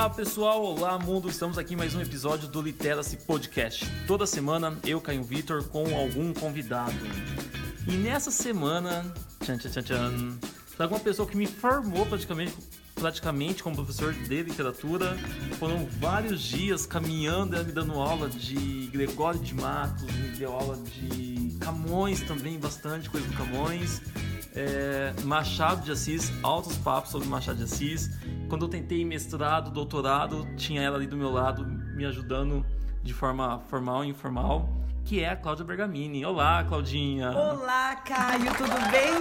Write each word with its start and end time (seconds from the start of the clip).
Olá 0.00 0.08
pessoal, 0.08 0.64
olá 0.64 0.98
mundo, 0.98 1.28
estamos 1.28 1.58
aqui 1.58 1.74
em 1.74 1.76
mais 1.76 1.94
um 1.94 2.00
episódio 2.00 2.48
do 2.48 2.62
Literacy 2.62 3.18
Podcast. 3.18 3.84
Toda 4.06 4.26
semana 4.26 4.78
eu, 4.82 4.98
Caio 4.98 5.22
Vitor, 5.22 5.62
com 5.64 5.94
algum 5.94 6.32
convidado. 6.32 6.96
E 7.86 7.92
nessa 7.96 8.30
semana, 8.30 9.04
tchan, 9.44 9.58
tchan, 9.58 9.68
tchan, 9.68 9.82
tchan, 9.82 10.38
trago 10.74 10.94
uma 10.94 11.00
pessoa 11.00 11.28
que 11.28 11.36
me 11.36 11.46
formou 11.46 12.06
praticamente, 12.06 12.56
praticamente 12.94 13.62
como 13.62 13.76
professor 13.76 14.14
de 14.14 14.42
literatura. 14.42 15.18
Foram 15.58 15.86
vários 16.00 16.40
dias 16.40 16.86
caminhando 16.86 17.54
e 17.54 17.62
me 17.62 17.70
dando 17.70 17.92
aula 17.92 18.26
de 18.26 18.86
Gregório 18.86 19.38
de 19.38 19.54
Matos, 19.54 20.04
me 20.04 20.28
deu 20.30 20.50
aula 20.50 20.78
de 20.78 21.58
Camões 21.60 22.22
também, 22.22 22.58
bastante 22.58 23.10
coisa 23.10 23.28
do 23.28 23.36
Camões. 23.36 24.00
É, 24.54 25.12
Machado 25.24 25.84
de 25.84 25.92
Assis, 25.92 26.32
altos 26.42 26.76
papos 26.78 27.12
sobre 27.12 27.28
Machado 27.28 27.58
de 27.58 27.64
Assis. 27.64 28.10
Quando 28.50 28.64
eu 28.64 28.68
tentei 28.68 29.04
mestrado, 29.04 29.70
doutorado, 29.70 30.44
tinha 30.56 30.82
ela 30.82 30.96
ali 30.96 31.06
do 31.06 31.16
meu 31.16 31.30
lado 31.30 31.64
me 31.64 32.04
ajudando 32.04 32.66
de 33.00 33.14
forma 33.14 33.60
formal 33.68 34.04
e 34.04 34.08
informal, 34.08 34.68
que 35.04 35.20
é 35.20 35.28
a 35.28 35.36
Cláudia 35.36 35.64
Bergamini. 35.64 36.24
Olá, 36.24 36.64
Claudinha. 36.64 37.30
Olá, 37.30 37.94
Caio, 38.04 38.52
tudo 38.56 38.90
bem? 38.90 39.12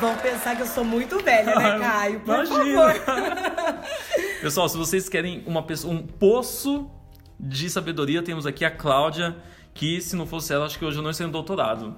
Vão 0.00 0.16
pensar 0.16 0.56
que 0.56 0.62
eu 0.62 0.66
sou 0.66 0.82
muito 0.82 1.22
velha, 1.22 1.54
né, 1.56 1.76
Caio? 1.78 2.20
Por 2.20 2.34
Imagina. 2.34 2.94
favor. 2.94 3.84
Pessoal, 4.40 4.66
se 4.66 4.78
vocês 4.78 5.10
querem 5.10 5.44
uma 5.46 5.62
pessoa, 5.62 5.92
um 5.92 6.06
poço 6.06 6.90
de 7.38 7.68
sabedoria, 7.68 8.22
temos 8.22 8.46
aqui 8.46 8.64
a 8.64 8.70
Cláudia, 8.70 9.36
que 9.74 10.00
se 10.00 10.16
não 10.16 10.24
fosse 10.26 10.54
ela, 10.54 10.64
acho 10.64 10.78
que 10.78 10.86
hoje 10.86 10.96
eu 10.98 11.02
não 11.02 11.12
seria 11.12 11.28
um 11.28 11.32
doutorado. 11.32 11.94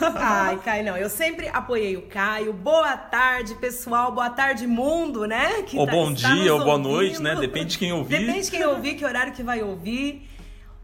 Ai, 0.00 0.58
Caio, 0.64 0.84
não. 0.84 0.96
Eu 0.96 1.08
sempre 1.08 1.48
apoiei 1.48 1.96
o 1.96 2.02
Caio. 2.02 2.52
Boa 2.52 2.96
tarde, 2.96 3.54
pessoal. 3.54 4.12
Boa 4.12 4.28
tarde, 4.30 4.66
mundo, 4.66 5.26
né? 5.26 5.62
Que 5.62 5.78
ou 5.78 5.86
tá- 5.86 5.92
bom 5.92 6.12
dia, 6.12 6.54
ou 6.54 6.62
boa 6.64 6.78
noite, 6.78 7.20
né? 7.22 7.34
Depende 7.36 7.70
de 7.72 7.78
quem 7.78 7.92
ouvir. 7.92 8.18
Depende 8.26 8.44
de 8.46 8.50
quem 8.50 8.64
ouvir, 8.66 8.94
que 8.94 9.04
horário 9.04 9.32
que 9.32 9.42
vai 9.42 9.62
ouvir. 9.62 10.28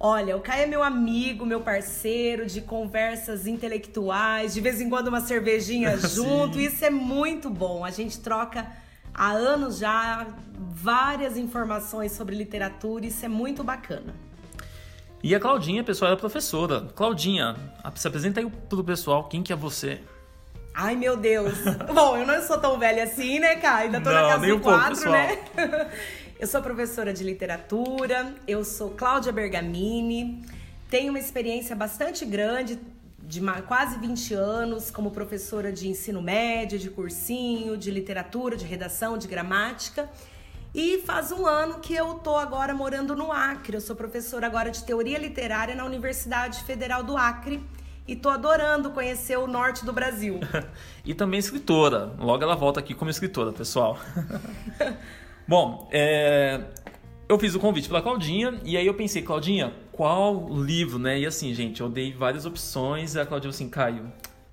Olha, 0.00 0.36
o 0.36 0.40
Caio 0.40 0.62
é 0.62 0.66
meu 0.66 0.82
amigo, 0.82 1.44
meu 1.44 1.60
parceiro 1.60 2.46
de 2.46 2.60
conversas 2.60 3.46
intelectuais, 3.46 4.54
de 4.54 4.60
vez 4.60 4.80
em 4.80 4.88
quando 4.88 5.08
uma 5.08 5.20
cervejinha 5.20 5.98
Sim. 5.98 6.14
junto. 6.14 6.60
Isso 6.60 6.84
é 6.84 6.90
muito 6.90 7.50
bom. 7.50 7.84
A 7.84 7.90
gente 7.90 8.20
troca 8.20 8.66
há 9.12 9.30
anos 9.32 9.78
já 9.78 10.26
várias 10.56 11.36
informações 11.36 12.12
sobre 12.12 12.36
literatura, 12.36 13.06
isso 13.06 13.24
é 13.24 13.28
muito 13.28 13.64
bacana. 13.64 14.14
E 15.22 15.34
a 15.34 15.40
Claudinha, 15.40 15.82
pessoal, 15.82 16.12
era 16.12 16.20
professora. 16.20 16.86
Claudinha, 16.94 17.56
se 17.96 18.06
apresenta 18.06 18.40
aí 18.40 18.48
pro 18.68 18.84
pessoal, 18.84 19.24
quem 19.24 19.42
que 19.42 19.52
é 19.52 19.56
você? 19.56 20.00
Ai, 20.72 20.94
meu 20.94 21.16
Deus. 21.16 21.54
Bom, 21.92 22.16
eu 22.16 22.26
não 22.26 22.40
sou 22.40 22.58
tão 22.58 22.78
velha 22.78 23.02
assim, 23.02 23.40
né, 23.40 23.56
Caio? 23.56 23.86
Ainda 23.86 24.00
tô 24.00 24.10
Não, 24.10 24.22
na 24.22 24.28
casa 24.28 24.40
nem 24.40 24.50
do 24.50 24.56
um 24.56 24.60
pouco, 24.60 24.78
quatro, 24.78 24.94
pessoal. 24.94 25.12
né? 25.12 25.90
Eu 26.38 26.46
sou 26.46 26.62
professora 26.62 27.12
de 27.12 27.24
literatura, 27.24 28.32
eu 28.46 28.64
sou 28.64 28.90
Cláudia 28.90 29.32
Bergamini, 29.32 30.40
tenho 30.88 31.10
uma 31.10 31.18
experiência 31.18 31.74
bastante 31.74 32.24
grande, 32.24 32.78
de 33.20 33.42
quase 33.66 33.98
20 33.98 34.34
anos, 34.34 34.88
como 34.88 35.10
professora 35.10 35.72
de 35.72 35.88
ensino 35.88 36.22
médio, 36.22 36.78
de 36.78 36.90
cursinho, 36.90 37.76
de 37.76 37.90
literatura, 37.90 38.56
de 38.56 38.64
redação, 38.64 39.18
de 39.18 39.26
gramática. 39.26 40.08
E 40.80 40.98
faz 40.98 41.32
um 41.32 41.44
ano 41.44 41.80
que 41.80 41.92
eu 41.92 42.14
tô 42.14 42.36
agora 42.36 42.72
morando 42.72 43.16
no 43.16 43.32
Acre. 43.32 43.78
Eu 43.78 43.80
sou 43.80 43.96
professora 43.96 44.46
agora 44.46 44.70
de 44.70 44.84
teoria 44.84 45.18
literária 45.18 45.74
na 45.74 45.84
Universidade 45.84 46.62
Federal 46.62 47.02
do 47.02 47.16
Acre 47.16 47.60
e 48.06 48.14
tô 48.14 48.28
adorando 48.28 48.92
conhecer 48.92 49.36
o 49.36 49.48
norte 49.48 49.84
do 49.84 49.92
Brasil. 49.92 50.38
E 51.04 51.14
também 51.14 51.40
escritora. 51.40 52.12
Logo 52.16 52.44
ela 52.44 52.54
volta 52.54 52.78
aqui 52.78 52.94
como 52.94 53.10
escritora, 53.10 53.50
pessoal. 53.50 53.98
Bom, 55.48 55.88
é, 55.90 56.62
eu 57.28 57.36
fiz 57.40 57.56
o 57.56 57.58
convite 57.58 57.88
pela 57.88 58.00
Claudinha 58.00 58.60
e 58.62 58.76
aí 58.76 58.86
eu 58.86 58.94
pensei, 58.94 59.22
Claudinha, 59.22 59.74
qual 59.90 60.48
livro, 60.48 60.96
né? 60.96 61.18
E 61.18 61.26
assim, 61.26 61.52
gente, 61.54 61.80
eu 61.80 61.88
dei 61.88 62.12
várias 62.12 62.46
opções 62.46 63.16
e 63.16 63.20
a 63.20 63.26
Claudinha 63.26 63.50
assim, 63.50 63.68
Caio, 63.68 64.12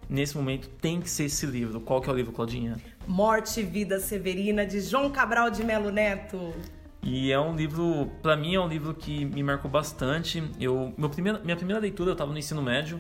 nesse 0.09 0.35
momento 0.35 0.69
tem 0.81 0.99
que 1.01 1.09
ser 1.09 1.25
esse 1.25 1.45
livro. 1.45 1.79
Qual 1.79 2.01
que 2.01 2.09
é 2.09 2.13
o 2.13 2.15
livro, 2.15 2.31
Claudinha? 2.31 2.77
Morte 3.07 3.59
e 3.59 3.63
Vida 3.63 3.99
Severina, 3.99 4.65
de 4.65 4.81
João 4.81 5.09
Cabral 5.11 5.49
de 5.49 5.63
Melo 5.63 5.91
Neto. 5.91 6.53
E 7.01 7.31
é 7.31 7.39
um 7.39 7.55
livro, 7.55 8.09
pra 8.21 8.35
mim 8.35 8.55
é 8.55 8.59
um 8.59 8.67
livro 8.67 8.93
que 8.93 9.25
me 9.25 9.43
marcou 9.43 9.69
bastante. 9.69 10.43
Eu, 10.59 10.93
meu 10.97 11.09
primeira, 11.09 11.39
minha 11.39 11.55
primeira 11.55 11.79
leitura 11.79 12.11
eu 12.11 12.15
tava 12.15 12.31
no 12.31 12.37
ensino 12.37 12.63
médio 12.63 12.99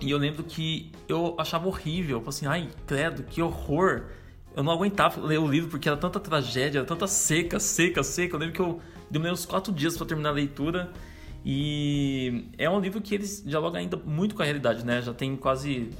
e 0.00 0.10
eu 0.10 0.18
lembro 0.18 0.42
que 0.42 0.90
eu 1.08 1.36
achava 1.38 1.68
horrível. 1.68 2.18
Eu 2.18 2.20
falei 2.20 2.28
assim, 2.28 2.46
ai, 2.46 2.68
credo, 2.86 3.22
que 3.22 3.40
horror. 3.40 4.06
Eu 4.56 4.64
não 4.64 4.72
aguentava 4.72 5.20
ler 5.20 5.38
o 5.38 5.46
livro 5.46 5.70
porque 5.70 5.88
era 5.88 5.96
tanta 5.96 6.18
tragédia, 6.18 6.80
era 6.80 6.86
tanta 6.86 7.06
seca, 7.06 7.60
seca, 7.60 8.02
seca. 8.02 8.34
Eu 8.34 8.40
lembro 8.40 8.54
que 8.54 8.60
eu 8.60 8.80
demorei 9.08 9.32
uns 9.32 9.46
quatro 9.46 9.72
dias 9.72 9.96
para 9.96 10.06
terminar 10.06 10.30
a 10.30 10.32
leitura. 10.32 10.92
E 11.44 12.50
é 12.58 12.68
um 12.68 12.80
livro 12.80 13.00
que 13.00 13.14
ele 13.14 13.26
dialoga 13.44 13.78
ainda 13.78 13.96
muito 13.96 14.34
com 14.34 14.42
a 14.42 14.44
realidade, 14.44 14.84
né? 14.84 15.00
Já 15.00 15.14
tem 15.14 15.36
quase 15.36 15.90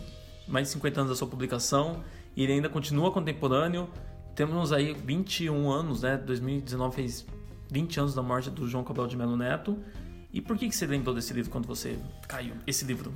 mais 0.47 0.69
de 0.69 0.73
50 0.75 1.01
anos 1.01 1.11
da 1.11 1.17
sua 1.17 1.29
publicação 1.29 2.03
e 2.37 2.43
ele 2.43 2.55
ainda 2.55 2.69
continua 2.69 3.11
contemporâneo. 3.11 3.89
Temos 4.35 4.73
aí 4.73 4.95
21 4.95 5.71
anos, 5.71 6.03
né? 6.03 6.17
2019 6.17 6.95
fez 6.95 7.27
20 7.71 8.01
anos 8.01 8.15
da 8.15 8.23
morte 8.23 8.51
do 8.51 8.69
João 8.69 8.85
Cabral 8.85 9.07
de 9.07 9.17
Melo 9.17 9.37
Neto. 9.37 9.79
E 10.33 10.41
por 10.41 10.57
que, 10.57 10.69
que 10.69 10.77
você 10.77 10.87
lembrou 10.87 11.15
desse 11.15 11.33
livro 11.33 11.51
quando 11.51 11.67
você 11.67 11.99
caiu? 12.27 12.55
Esse 12.67 12.85
livro? 12.85 13.13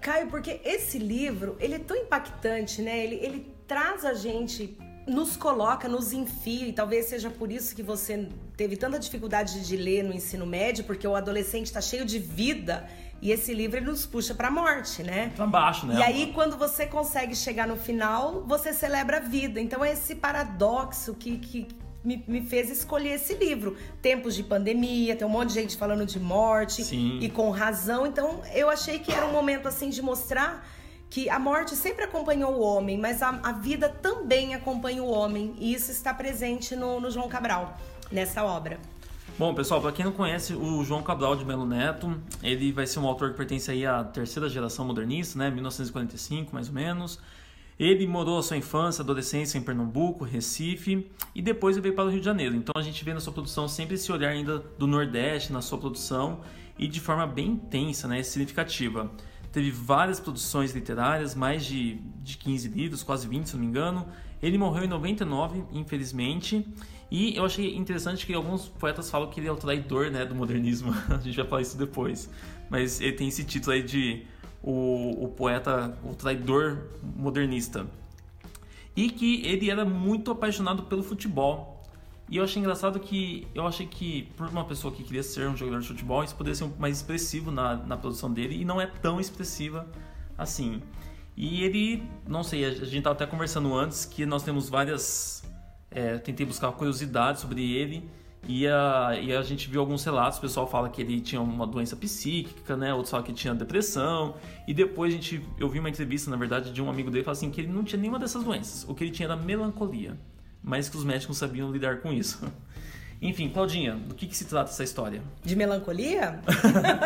Caio, 0.00 0.28
porque 0.28 0.60
esse 0.64 0.98
livro, 0.98 1.56
ele 1.58 1.74
é 1.74 1.78
tão 1.78 1.96
impactante, 1.96 2.82
né? 2.82 3.04
Ele, 3.04 3.14
ele 3.16 3.54
traz 3.66 4.04
a 4.04 4.12
gente, 4.12 4.76
nos 5.06 5.36
coloca, 5.36 5.88
nos 5.88 6.12
enfia, 6.12 6.68
e 6.68 6.72
talvez 6.72 7.06
seja 7.06 7.30
por 7.30 7.52
isso 7.52 7.74
que 7.74 7.82
você 7.82 8.28
teve 8.56 8.76
tanta 8.76 8.98
dificuldade 8.98 9.66
de 9.66 9.76
ler 9.76 10.02
no 10.02 10.12
ensino 10.12 10.46
médio, 10.46 10.84
porque 10.84 11.06
o 11.06 11.14
adolescente 11.14 11.66
está 11.66 11.80
cheio 11.80 12.04
de 12.04 12.18
vida 12.18 12.88
e 13.20 13.30
esse 13.30 13.54
livro 13.54 13.82
nos 13.82 14.04
puxa 14.04 14.34
para 14.34 14.48
a 14.48 14.50
morte, 14.50 15.02
né? 15.02 15.32
Pra 15.34 15.46
baixo, 15.46 15.86
né? 15.86 15.96
E 15.96 16.02
aí, 16.02 16.32
quando 16.34 16.58
você 16.58 16.86
consegue 16.86 17.34
chegar 17.34 17.66
no 17.66 17.76
final, 17.76 18.44
você 18.46 18.72
celebra 18.72 19.16
a 19.16 19.20
vida. 19.20 19.60
Então, 19.60 19.84
é 19.84 19.92
esse 19.92 20.14
paradoxo 20.14 21.14
que, 21.14 21.38
que 21.38 21.68
me, 22.04 22.22
me 22.28 22.42
fez 22.42 22.70
escolher 22.70 23.14
esse 23.14 23.34
livro. 23.34 23.76
Tempos 24.02 24.34
de 24.34 24.42
pandemia, 24.42 25.16
tem 25.16 25.26
um 25.26 25.30
monte 25.30 25.48
de 25.48 25.54
gente 25.54 25.76
falando 25.76 26.04
de 26.04 26.20
morte 26.20 26.84
Sim. 26.84 27.18
e 27.20 27.30
com 27.30 27.50
razão. 27.50 28.06
Então, 28.06 28.42
eu 28.52 28.68
achei 28.68 28.98
que 28.98 29.10
era 29.10 29.26
um 29.26 29.32
momento 29.32 29.66
assim 29.66 29.88
de 29.88 30.02
mostrar 30.02 30.66
que 31.10 31.28
a 31.28 31.38
morte 31.38 31.76
sempre 31.76 32.04
acompanhou 32.04 32.54
o 32.54 32.60
homem, 32.60 32.98
mas 32.98 33.22
a, 33.22 33.28
a 33.42 33.52
vida 33.52 33.88
também 33.88 34.54
acompanha 34.54 35.02
o 35.02 35.08
homem. 35.08 35.54
E 35.58 35.72
isso 35.72 35.90
está 35.90 36.12
presente 36.12 36.74
no, 36.74 37.00
no 37.00 37.10
João 37.10 37.28
Cabral, 37.28 37.78
nessa 38.10 38.44
obra. 38.44 38.78
Bom, 39.36 39.52
pessoal, 39.52 39.80
para 39.80 39.90
quem 39.90 40.04
não 40.04 40.12
conhece 40.12 40.54
o 40.54 40.84
João 40.84 41.02
Cabral 41.02 41.34
de 41.34 41.44
Melo 41.44 41.66
Neto, 41.66 42.20
ele 42.40 42.70
vai 42.70 42.86
ser 42.86 43.00
um 43.00 43.06
autor 43.06 43.32
que 43.32 43.36
pertence 43.36 43.68
aí 43.68 43.84
à 43.84 44.04
terceira 44.04 44.48
geração 44.48 44.84
modernista, 44.84 45.36
né, 45.36 45.50
1945 45.50 46.54
mais 46.54 46.68
ou 46.68 46.74
menos. 46.74 47.18
Ele 47.76 48.06
morou 48.06 48.38
a 48.38 48.42
sua 48.44 48.56
infância, 48.56 49.02
adolescência 49.02 49.58
em 49.58 49.62
Pernambuco, 49.62 50.24
Recife 50.24 51.10
e 51.34 51.42
depois 51.42 51.76
veio 51.76 51.94
para 51.94 52.04
o 52.04 52.10
Rio 52.10 52.20
de 52.20 52.24
Janeiro. 52.24 52.54
Então 52.54 52.72
a 52.76 52.82
gente 52.82 53.04
vê 53.04 53.12
na 53.12 53.18
sua 53.18 53.32
produção 53.32 53.66
sempre 53.66 53.96
esse 53.96 54.12
olhar 54.12 54.28
ainda 54.28 54.58
do 54.78 54.86
Nordeste 54.86 55.52
na 55.52 55.60
sua 55.60 55.78
produção 55.78 56.40
e 56.78 56.86
de 56.86 57.00
forma 57.00 57.26
bem 57.26 57.48
intensa, 57.48 58.06
né, 58.06 58.22
significativa. 58.22 59.10
Teve 59.54 59.70
várias 59.70 60.18
produções 60.18 60.74
literárias, 60.74 61.32
mais 61.32 61.64
de, 61.64 62.00
de 62.24 62.36
15 62.36 62.68
livros, 62.70 63.04
quase 63.04 63.28
20 63.28 63.46
se 63.46 63.54
não 63.54 63.62
me 63.62 63.68
engano. 63.68 64.04
Ele 64.42 64.58
morreu 64.58 64.84
em 64.84 64.88
99, 64.88 65.62
infelizmente. 65.72 66.66
E 67.08 67.36
eu 67.36 67.44
achei 67.44 67.76
interessante 67.76 68.26
que 68.26 68.34
alguns 68.34 68.66
poetas 68.66 69.08
falam 69.08 69.30
que 69.30 69.38
ele 69.38 69.46
é 69.46 69.52
o 69.52 69.56
traidor 69.56 70.10
né, 70.10 70.26
do 70.26 70.34
modernismo. 70.34 70.92
A 71.08 71.18
gente 71.18 71.36
vai 71.36 71.46
falar 71.46 71.62
isso 71.62 71.78
depois. 71.78 72.28
Mas 72.68 73.00
ele 73.00 73.12
tem 73.12 73.28
esse 73.28 73.44
título 73.44 73.74
aí 73.74 73.84
de 73.84 74.26
o, 74.60 75.24
o 75.24 75.28
poeta, 75.28 75.96
o 76.02 76.16
traidor 76.16 76.88
modernista. 77.14 77.86
E 78.96 79.08
que 79.08 79.46
ele 79.46 79.70
era 79.70 79.84
muito 79.84 80.32
apaixonado 80.32 80.82
pelo 80.82 81.04
futebol. 81.04 81.73
E 82.28 82.38
eu 82.38 82.44
achei 82.44 82.60
engraçado 82.60 82.98
que 82.98 83.46
eu 83.54 83.66
achei 83.66 83.86
que 83.86 84.22
por 84.36 84.48
uma 84.48 84.64
pessoa 84.64 84.92
que 84.92 85.02
queria 85.02 85.22
ser 85.22 85.46
um 85.48 85.56
jogador 85.56 85.80
de 85.80 85.88
futebol, 85.88 86.24
isso 86.24 86.34
poderia 86.34 86.54
ser 86.54 86.70
mais 86.78 86.96
expressivo 86.96 87.50
na, 87.50 87.76
na 87.76 87.96
produção 87.96 88.32
dele 88.32 88.60
e 88.60 88.64
não 88.64 88.80
é 88.80 88.86
tão 88.86 89.20
expressiva 89.20 89.86
assim. 90.36 90.82
E 91.36 91.62
ele, 91.64 92.02
não 92.26 92.42
sei, 92.42 92.64
a 92.64 92.70
gente 92.70 92.98
estava 92.98 93.14
até 93.14 93.26
conversando 93.26 93.74
antes 93.74 94.04
que 94.04 94.24
nós 94.24 94.42
temos 94.42 94.68
várias. 94.68 95.42
É, 95.90 96.18
tentei 96.18 96.44
buscar 96.44 96.72
curiosidades 96.72 97.40
sobre 97.42 97.72
ele 97.72 98.08
e 98.48 98.66
a, 98.66 99.16
e 99.20 99.32
a 99.32 99.42
gente 99.42 99.68
viu 99.68 99.80
alguns 99.80 100.04
relatos. 100.04 100.38
O 100.38 100.40
pessoal 100.40 100.66
fala 100.66 100.88
que 100.88 101.00
ele 101.00 101.20
tinha 101.20 101.40
uma 101.40 101.66
doença 101.66 101.94
psíquica, 101.94 102.76
né? 102.76 102.92
Outros 102.92 103.10
falam 103.10 103.24
que 103.24 103.32
tinha 103.32 103.54
depressão. 103.54 104.34
E 104.66 104.72
depois 104.72 105.12
a 105.12 105.16
gente, 105.16 105.44
eu 105.58 105.68
vi 105.68 105.78
uma 105.78 105.88
entrevista, 105.88 106.30
na 106.30 106.36
verdade, 106.36 106.72
de 106.72 106.82
um 106.82 106.88
amigo 106.88 107.10
dele 107.10 107.22
falando 107.22 107.36
assim 107.36 107.50
que 107.50 107.60
ele 107.60 107.72
não 107.72 107.84
tinha 107.84 108.00
nenhuma 108.00 108.18
dessas 108.18 108.42
doenças. 108.42 108.88
O 108.88 108.94
que 108.94 109.04
ele 109.04 109.10
tinha 109.10 109.26
era 109.26 109.36
melancolia 109.36 110.16
mas 110.64 110.88
que 110.88 110.96
os 110.96 111.04
médicos 111.04 111.36
sabiam 111.36 111.70
lidar 111.70 112.00
com 112.00 112.10
isso. 112.10 112.40
Enfim, 113.20 113.48
Claudinha, 113.48 113.94
do 113.94 114.14
que, 114.14 114.26
que 114.26 114.36
se 114.36 114.44
trata 114.44 114.70
essa 114.70 114.82
história? 114.82 115.22
De 115.42 115.54
melancolia? 115.54 116.40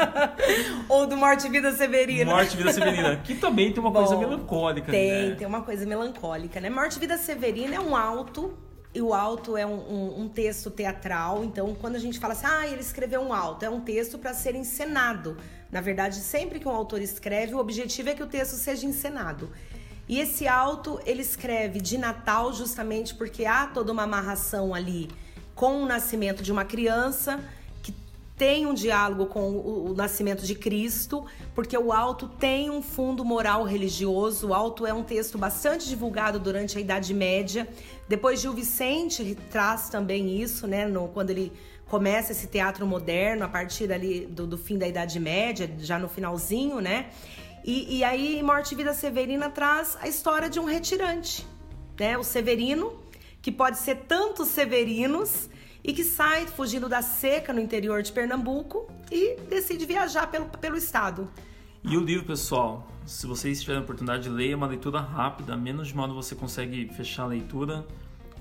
Ou 0.88 1.06
do 1.06 1.16
Morte 1.16 1.46
e 1.46 1.50
Vida 1.50 1.70
Severina? 1.72 2.32
Morte 2.32 2.55
e 2.55 2.56
Vida 2.56 2.72
Severina, 2.72 3.16
que 3.16 3.34
também 3.37 3.72
tem 3.72 3.81
uma 3.81 3.93
coisa 3.93 4.14
Bom, 4.14 4.20
melancólica. 4.20 4.90
Tem, 4.90 5.31
né? 5.31 5.34
tem 5.37 5.46
uma 5.46 5.62
coisa 5.62 5.87
melancólica, 5.87 6.60
né? 6.60 6.70
Morte 6.70 6.96
e 6.96 7.00
Vida 7.00 7.16
Severina 7.19 7.76
é 7.76 7.81
um 7.81 7.94
alto 7.94 8.56
e 8.93 9.02
o 9.02 9.12
alto 9.12 9.56
é 9.56 9.64
um, 9.64 9.78
um, 9.78 10.22
um, 10.22 10.28
texto 10.28 10.70
teatral. 10.70 11.44
Então, 11.44 11.72
quando 11.75 11.94
a 11.96 12.00
gente 12.00 12.19
fala 12.19 12.32
assim, 12.32 12.46
ah, 12.46 12.66
ele 12.66 12.81
escreveu 12.81 13.20
um 13.20 13.32
alto, 13.32 13.64
é 13.64 13.70
um 13.70 13.81
texto 13.81 14.19
para 14.19 14.34
ser 14.34 14.54
encenado. 14.56 15.37
Na 15.70 15.81
verdade, 15.81 16.16
sempre 16.16 16.58
que 16.58 16.66
um 16.66 16.72
autor 16.72 17.00
escreve, 17.00 17.54
o 17.54 17.58
objetivo 17.58 18.08
é 18.08 18.14
que 18.14 18.22
o 18.22 18.26
texto 18.26 18.54
seja 18.54 18.87
encenado. 18.87 19.50
E 20.08 20.19
esse 20.19 20.49
alto 20.49 20.99
ele 21.05 21.20
escreve 21.20 21.81
de 21.81 21.99
Natal 21.99 22.52
justamente 22.52 23.14
porque 23.14 23.44
há 23.44 23.66
toda 23.66 23.93
uma 23.93 24.05
amarração 24.05 24.75
ali 24.75 25.10
com 25.55 25.82
o 25.82 25.87
nascimento 25.87 26.43
de 26.43 26.50
uma 26.50 26.64
criança 26.64 27.40
que 27.82 27.93
tem 28.37 28.64
um 28.64 28.72
diálogo 28.72 29.26
com 29.26 29.50
o, 29.50 29.90
o 29.90 29.94
nascimento 29.94 30.46
de 30.46 30.55
Cristo, 30.55 31.26
porque 31.55 31.76
o 31.76 31.93
alto 31.93 32.26
tem 32.26 32.70
um 32.70 32.81
fundo 32.81 33.22
moral 33.22 33.64
religioso. 33.64 34.49
O 34.49 34.55
alto 34.55 34.87
é 34.87 34.94
um 34.94 35.02
texto 35.02 35.37
bastante 35.37 35.87
divulgado 35.87 36.38
durante 36.38 36.78
a 36.78 36.81
Idade 36.81 37.12
Média. 37.12 37.69
Depois 38.08 38.40
Gil 38.40 38.54
Vicente 38.54 39.37
traz 39.50 39.90
também 39.90 40.40
isso, 40.40 40.66
né, 40.66 40.87
no, 40.87 41.08
quando 41.08 41.31
ele 41.31 41.52
começa 41.87 42.32
esse 42.32 42.46
teatro 42.46 42.87
moderno 42.87 43.44
a 43.44 43.49
partir 43.49 43.93
ali 43.93 44.26
do, 44.26 44.46
do 44.46 44.56
fim 44.56 44.78
da 44.78 44.87
Idade 44.87 45.19
Média, 45.19 45.70
já 45.78 45.99
no 45.99 46.08
finalzinho, 46.08 46.81
né? 46.81 47.11
E, 47.64 47.99
e 47.99 48.05
aí, 48.05 48.43
Morte 48.43 48.72
e 48.72 48.76
Vida 48.76 48.93
Severina 48.93 49.50
traz 49.50 49.96
a 50.00 50.08
história 50.08 50.49
de 50.49 50.58
um 50.58 50.64
retirante, 50.64 51.46
né? 51.99 52.16
O 52.16 52.25
Severino, 52.25 52.93
que 53.43 53.52
pode 53.52 53.78
ser 53.78 53.96
tantos 54.08 54.49
Severinos 54.49 55.49
e 55.82 55.93
que 55.93 56.05
sai 56.05 56.46
fugindo 56.46 56.88
da 56.88 57.02
seca 57.02 57.52
no 57.52 57.60
interior 57.60 58.02
de 58.02 58.12
Pernambuco 58.12 58.90
e 59.10 59.37
decide 59.49 59.87
viajar 59.87 60.26
pelo, 60.31 60.46
pelo 60.46 60.76
estado. 60.76 61.28
E 61.82 61.96
o 61.96 62.00
livro, 62.00 62.26
pessoal, 62.26 62.87
se 63.06 63.26
vocês 63.26 63.61
tiverem 63.61 63.81
a 63.81 63.84
oportunidade 63.84 64.25
de 64.25 64.28
ler, 64.28 64.50
é 64.50 64.56
uma 64.56 64.66
leitura 64.66 65.00
rápida, 65.00 65.56
menos 65.56 65.88
de 65.88 65.96
modo 65.96 66.14
você 66.14 66.34
consegue 66.34 66.88
fechar 66.94 67.22
a 67.22 67.26
leitura. 67.26 67.87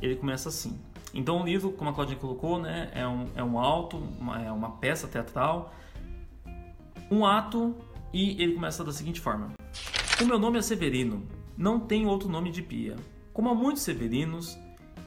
Ele 0.02 0.16
começa 0.16 0.50
assim. 0.50 0.80
Então 1.13 1.42
o 1.42 1.46
livro, 1.46 1.72
como 1.72 1.90
a 1.90 1.94
Claudinha 1.94 2.20
colocou, 2.20 2.60
né, 2.60 2.92
é 2.94 3.08
um, 3.08 3.28
é 3.36 3.44
um 3.44 3.58
alto, 3.58 3.98
uma, 4.20 4.44
é 4.44 4.52
uma 4.52 4.72
peça 4.72 5.08
teatral, 5.08 5.74
um 7.10 7.25
ato 7.25 7.75
e 8.13 8.42
ele 8.42 8.54
começa 8.54 8.83
da 8.83 8.92
seguinte 8.92 9.19
forma: 9.19 9.54
O 10.21 10.25
meu 10.25 10.39
nome 10.39 10.59
é 10.59 10.62
Severino, 10.62 11.24
não 11.57 11.80
tenho 11.80 12.07
outro 12.07 12.30
nome 12.30 12.51
de 12.51 12.62
pia. 12.62 12.95
Como 13.33 13.50
há 13.50 13.56
muitos 13.56 13.83
severinos, 13.83 14.57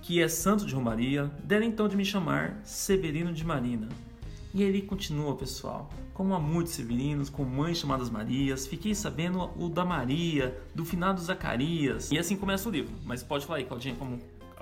que 0.02 0.20
é 0.22 0.28
santo 0.28 0.64
de 0.66 0.74
Romaria, 0.74 1.30
deram 1.42 1.66
então 1.66 1.88
de 1.88 1.96
me 1.96 2.04
chamar 2.04 2.60
Severino 2.64 3.32
de 3.32 3.44
Marina. 3.44 3.88
E 4.52 4.62
ele 4.62 4.82
continua, 4.82 5.36
pessoal. 5.36 5.88
Como 6.12 6.34
há 6.34 6.40
muitos 6.40 6.72
severinos 6.72 7.30
com 7.30 7.44
mães 7.44 7.78
chamadas 7.78 8.10
Marias, 8.10 8.66
fiquei 8.66 8.94
sabendo 8.94 9.50
o 9.56 9.68
da 9.68 9.84
Maria, 9.84 10.60
do 10.74 10.84
finado 10.84 11.20
Zacarias. 11.20 12.10
E 12.10 12.18
assim 12.18 12.36
começa 12.36 12.68
o 12.68 12.72
livro. 12.72 12.92
Mas 13.04 13.22
pode 13.22 13.46
falar 13.46 13.58
aí, 13.58 13.64
Claudinha, 13.64 13.94
como, 13.94 14.18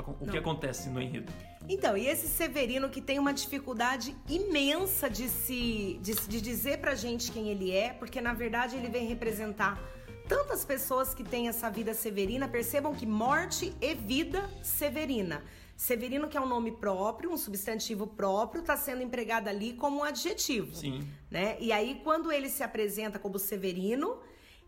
o 0.06 0.24
Não. 0.24 0.32
que 0.32 0.38
acontece 0.38 0.88
no 0.88 1.00
enredo. 1.00 1.32
Então, 1.68 1.96
e 1.96 2.06
esse 2.06 2.26
Severino 2.28 2.88
que 2.88 3.00
tem 3.00 3.18
uma 3.18 3.32
dificuldade 3.32 4.14
imensa 4.28 5.08
de 5.10 5.28
se 5.28 5.98
de, 6.02 6.14
de 6.14 6.40
dizer 6.40 6.78
pra 6.78 6.94
gente 6.94 7.30
quem 7.32 7.48
ele 7.48 7.70
é, 7.70 7.92
porque 7.92 8.20
na 8.20 8.32
verdade 8.32 8.76
ele 8.76 8.88
vem 8.88 9.06
representar 9.06 9.78
tantas 10.28 10.64
pessoas 10.64 11.14
que 11.14 11.24
têm 11.24 11.48
essa 11.48 11.70
vida 11.70 11.94
severina, 11.94 12.46
percebam 12.46 12.94
que 12.94 13.06
morte 13.06 13.74
e 13.80 13.94
vida 13.94 14.48
severina. 14.62 15.42
Severino, 15.74 16.28
que 16.28 16.36
é 16.36 16.40
um 16.40 16.48
nome 16.48 16.72
próprio, 16.72 17.30
um 17.30 17.36
substantivo 17.36 18.06
próprio, 18.06 18.60
está 18.60 18.76
sendo 18.76 19.00
empregado 19.00 19.46
ali 19.48 19.74
como 19.74 20.00
um 20.00 20.04
adjetivo. 20.04 20.74
Sim. 20.74 21.08
Né? 21.30 21.56
E 21.60 21.70
aí, 21.70 22.00
quando 22.02 22.32
ele 22.32 22.48
se 22.48 22.64
apresenta 22.64 23.16
como 23.16 23.38
Severino, 23.38 24.18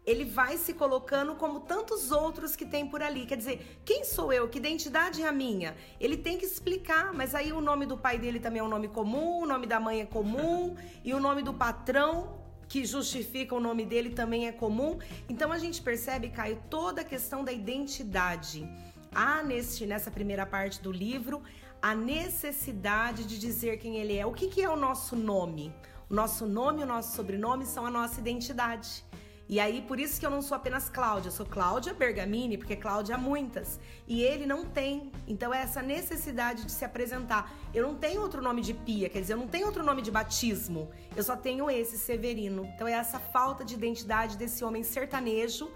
ele 0.06 0.24
vai 0.24 0.56
se 0.56 0.74
colocando 0.74 1.34
como 1.34 1.60
tantos 1.60 2.10
outros 2.10 2.56
que 2.56 2.64
tem 2.64 2.86
por 2.86 3.02
ali. 3.02 3.26
Quer 3.26 3.36
dizer, 3.36 3.80
quem 3.84 4.04
sou 4.04 4.32
eu? 4.32 4.48
Que 4.48 4.58
identidade 4.58 5.22
é 5.22 5.28
a 5.28 5.32
minha? 5.32 5.76
Ele 6.00 6.16
tem 6.16 6.38
que 6.38 6.44
explicar, 6.44 7.12
mas 7.12 7.34
aí 7.34 7.52
o 7.52 7.60
nome 7.60 7.86
do 7.86 7.96
pai 7.96 8.18
dele 8.18 8.40
também 8.40 8.60
é 8.60 8.64
um 8.64 8.68
nome 8.68 8.88
comum, 8.88 9.42
o 9.42 9.46
nome 9.46 9.66
da 9.66 9.78
mãe 9.78 10.00
é 10.00 10.06
comum, 10.06 10.74
e 11.04 11.12
o 11.12 11.20
nome 11.20 11.42
do 11.42 11.54
patrão 11.54 12.38
que 12.68 12.84
justifica 12.84 13.54
o 13.54 13.60
nome 13.60 13.84
dele 13.84 14.10
também 14.10 14.46
é 14.46 14.52
comum. 14.52 14.98
Então 15.28 15.50
a 15.50 15.58
gente 15.58 15.82
percebe, 15.82 16.30
Caio, 16.30 16.62
toda 16.70 17.00
a 17.00 17.04
questão 17.04 17.44
da 17.44 17.52
identidade. 17.52 18.68
Há 19.12 19.42
neste, 19.42 19.86
nessa 19.86 20.10
primeira 20.10 20.46
parte 20.46 20.80
do 20.80 20.92
livro 20.92 21.42
a 21.82 21.94
necessidade 21.94 23.24
de 23.24 23.38
dizer 23.38 23.78
quem 23.78 23.96
ele 23.96 24.16
é. 24.16 24.24
O 24.24 24.32
que, 24.32 24.48
que 24.48 24.62
é 24.62 24.68
o 24.68 24.76
nosso 24.76 25.16
nome? 25.16 25.74
O 26.08 26.14
nosso 26.14 26.46
nome 26.46 26.80
e 26.80 26.84
o 26.84 26.86
nosso 26.86 27.16
sobrenome 27.16 27.64
são 27.66 27.86
a 27.86 27.90
nossa 27.90 28.20
identidade. 28.20 29.04
E 29.50 29.58
aí, 29.58 29.82
por 29.82 29.98
isso 29.98 30.20
que 30.20 30.24
eu 30.24 30.30
não 30.30 30.42
sou 30.42 30.56
apenas 30.56 30.88
Cláudia, 30.88 31.26
eu 31.26 31.32
sou 31.32 31.44
Cláudia 31.44 31.92
Bergamini, 31.92 32.56
porque 32.56 32.76
Cláudia 32.76 33.16
há 33.16 33.18
muitas. 33.18 33.80
E 34.06 34.22
ele 34.22 34.46
não 34.46 34.64
tem. 34.64 35.10
Então, 35.26 35.52
é 35.52 35.60
essa 35.60 35.82
necessidade 35.82 36.64
de 36.64 36.70
se 36.70 36.84
apresentar. 36.84 37.52
Eu 37.74 37.84
não 37.84 37.96
tenho 37.96 38.22
outro 38.22 38.40
nome 38.40 38.62
de 38.62 38.72
pia, 38.72 39.08
quer 39.08 39.20
dizer, 39.20 39.32
eu 39.32 39.38
não 39.38 39.48
tenho 39.48 39.66
outro 39.66 39.82
nome 39.82 40.02
de 40.02 40.10
batismo. 40.12 40.88
Eu 41.16 41.24
só 41.24 41.36
tenho 41.36 41.68
esse, 41.68 41.98
Severino. 41.98 42.64
Então, 42.76 42.86
é 42.86 42.92
essa 42.92 43.18
falta 43.18 43.64
de 43.64 43.74
identidade 43.74 44.36
desse 44.36 44.62
homem 44.62 44.84
sertanejo 44.84 45.68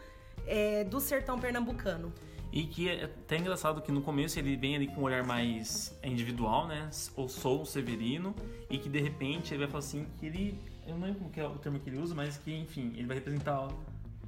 é, 0.46 0.84
do 0.84 1.00
sertão 1.00 1.36
pernambucano. 1.36 2.12
E 2.52 2.66
que 2.66 2.88
é 2.88 3.06
até 3.06 3.38
engraçado 3.38 3.82
que 3.82 3.90
no 3.90 4.02
começo 4.02 4.38
ele 4.38 4.56
vem 4.56 4.76
ali 4.76 4.86
com 4.86 5.00
um 5.00 5.02
olhar 5.02 5.26
mais 5.26 5.92
individual, 6.04 6.68
né? 6.68 6.88
Ou 7.16 7.28
sou 7.28 7.62
o 7.62 7.66
Severino, 7.66 8.36
e 8.70 8.78
que 8.78 8.88
de 8.88 9.00
repente 9.00 9.52
ele 9.52 9.64
vai 9.64 9.66
falar 9.66 9.80
assim 9.80 10.06
que 10.20 10.26
ele 10.26 10.60
eu 10.86 10.96
não 10.96 11.06
lembro 11.06 11.20
como 11.20 11.32
é 11.36 11.46
o 11.46 11.58
termo 11.58 11.78
que 11.80 11.90
ele 11.90 11.98
usa, 11.98 12.14
mas 12.14 12.36
que, 12.36 12.54
enfim, 12.54 12.92
ele 12.96 13.06
vai 13.06 13.16
representar 13.16 13.68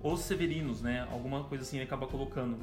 os 0.02 0.20
severinos, 0.20 0.80
né? 0.80 1.06
Alguma 1.10 1.44
coisa 1.44 1.64
assim 1.64 1.76
ele 1.76 1.84
acaba 1.84 2.06
colocando. 2.06 2.58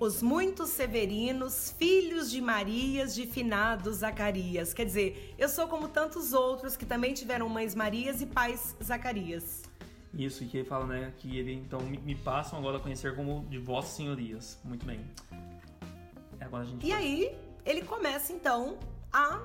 Os 0.00 0.22
muitos 0.22 0.70
severinos, 0.70 1.74
filhos 1.76 2.30
de 2.30 2.40
Marias, 2.40 3.14
de 3.14 3.26
finados 3.26 3.96
Zacarias. 3.96 4.72
Quer 4.72 4.84
dizer, 4.84 5.34
eu 5.36 5.48
sou 5.48 5.66
como 5.66 5.88
tantos 5.88 6.32
outros 6.32 6.76
que 6.76 6.86
também 6.86 7.14
tiveram 7.14 7.48
mães 7.48 7.74
Marias 7.74 8.20
e 8.20 8.26
pais 8.26 8.76
Zacarias. 8.82 9.62
Isso, 10.14 10.44
e 10.44 10.46
que 10.46 10.58
ele 10.58 10.68
fala, 10.68 10.86
né, 10.86 11.12
que 11.18 11.36
ele 11.36 11.52
então 11.52 11.80
me, 11.80 11.98
me 11.98 12.14
passam 12.14 12.58
agora 12.58 12.78
a 12.78 12.80
conhecer 12.80 13.14
como 13.14 13.44
de 13.50 13.58
vossas 13.58 13.92
senhorias. 13.92 14.58
Muito 14.64 14.86
bem. 14.86 15.00
Agora 16.40 16.62
a 16.62 16.66
gente 16.66 16.86
e 16.86 16.92
aí, 16.92 17.36
ele 17.66 17.82
começa 17.82 18.32
então 18.32 18.78
a 19.12 19.40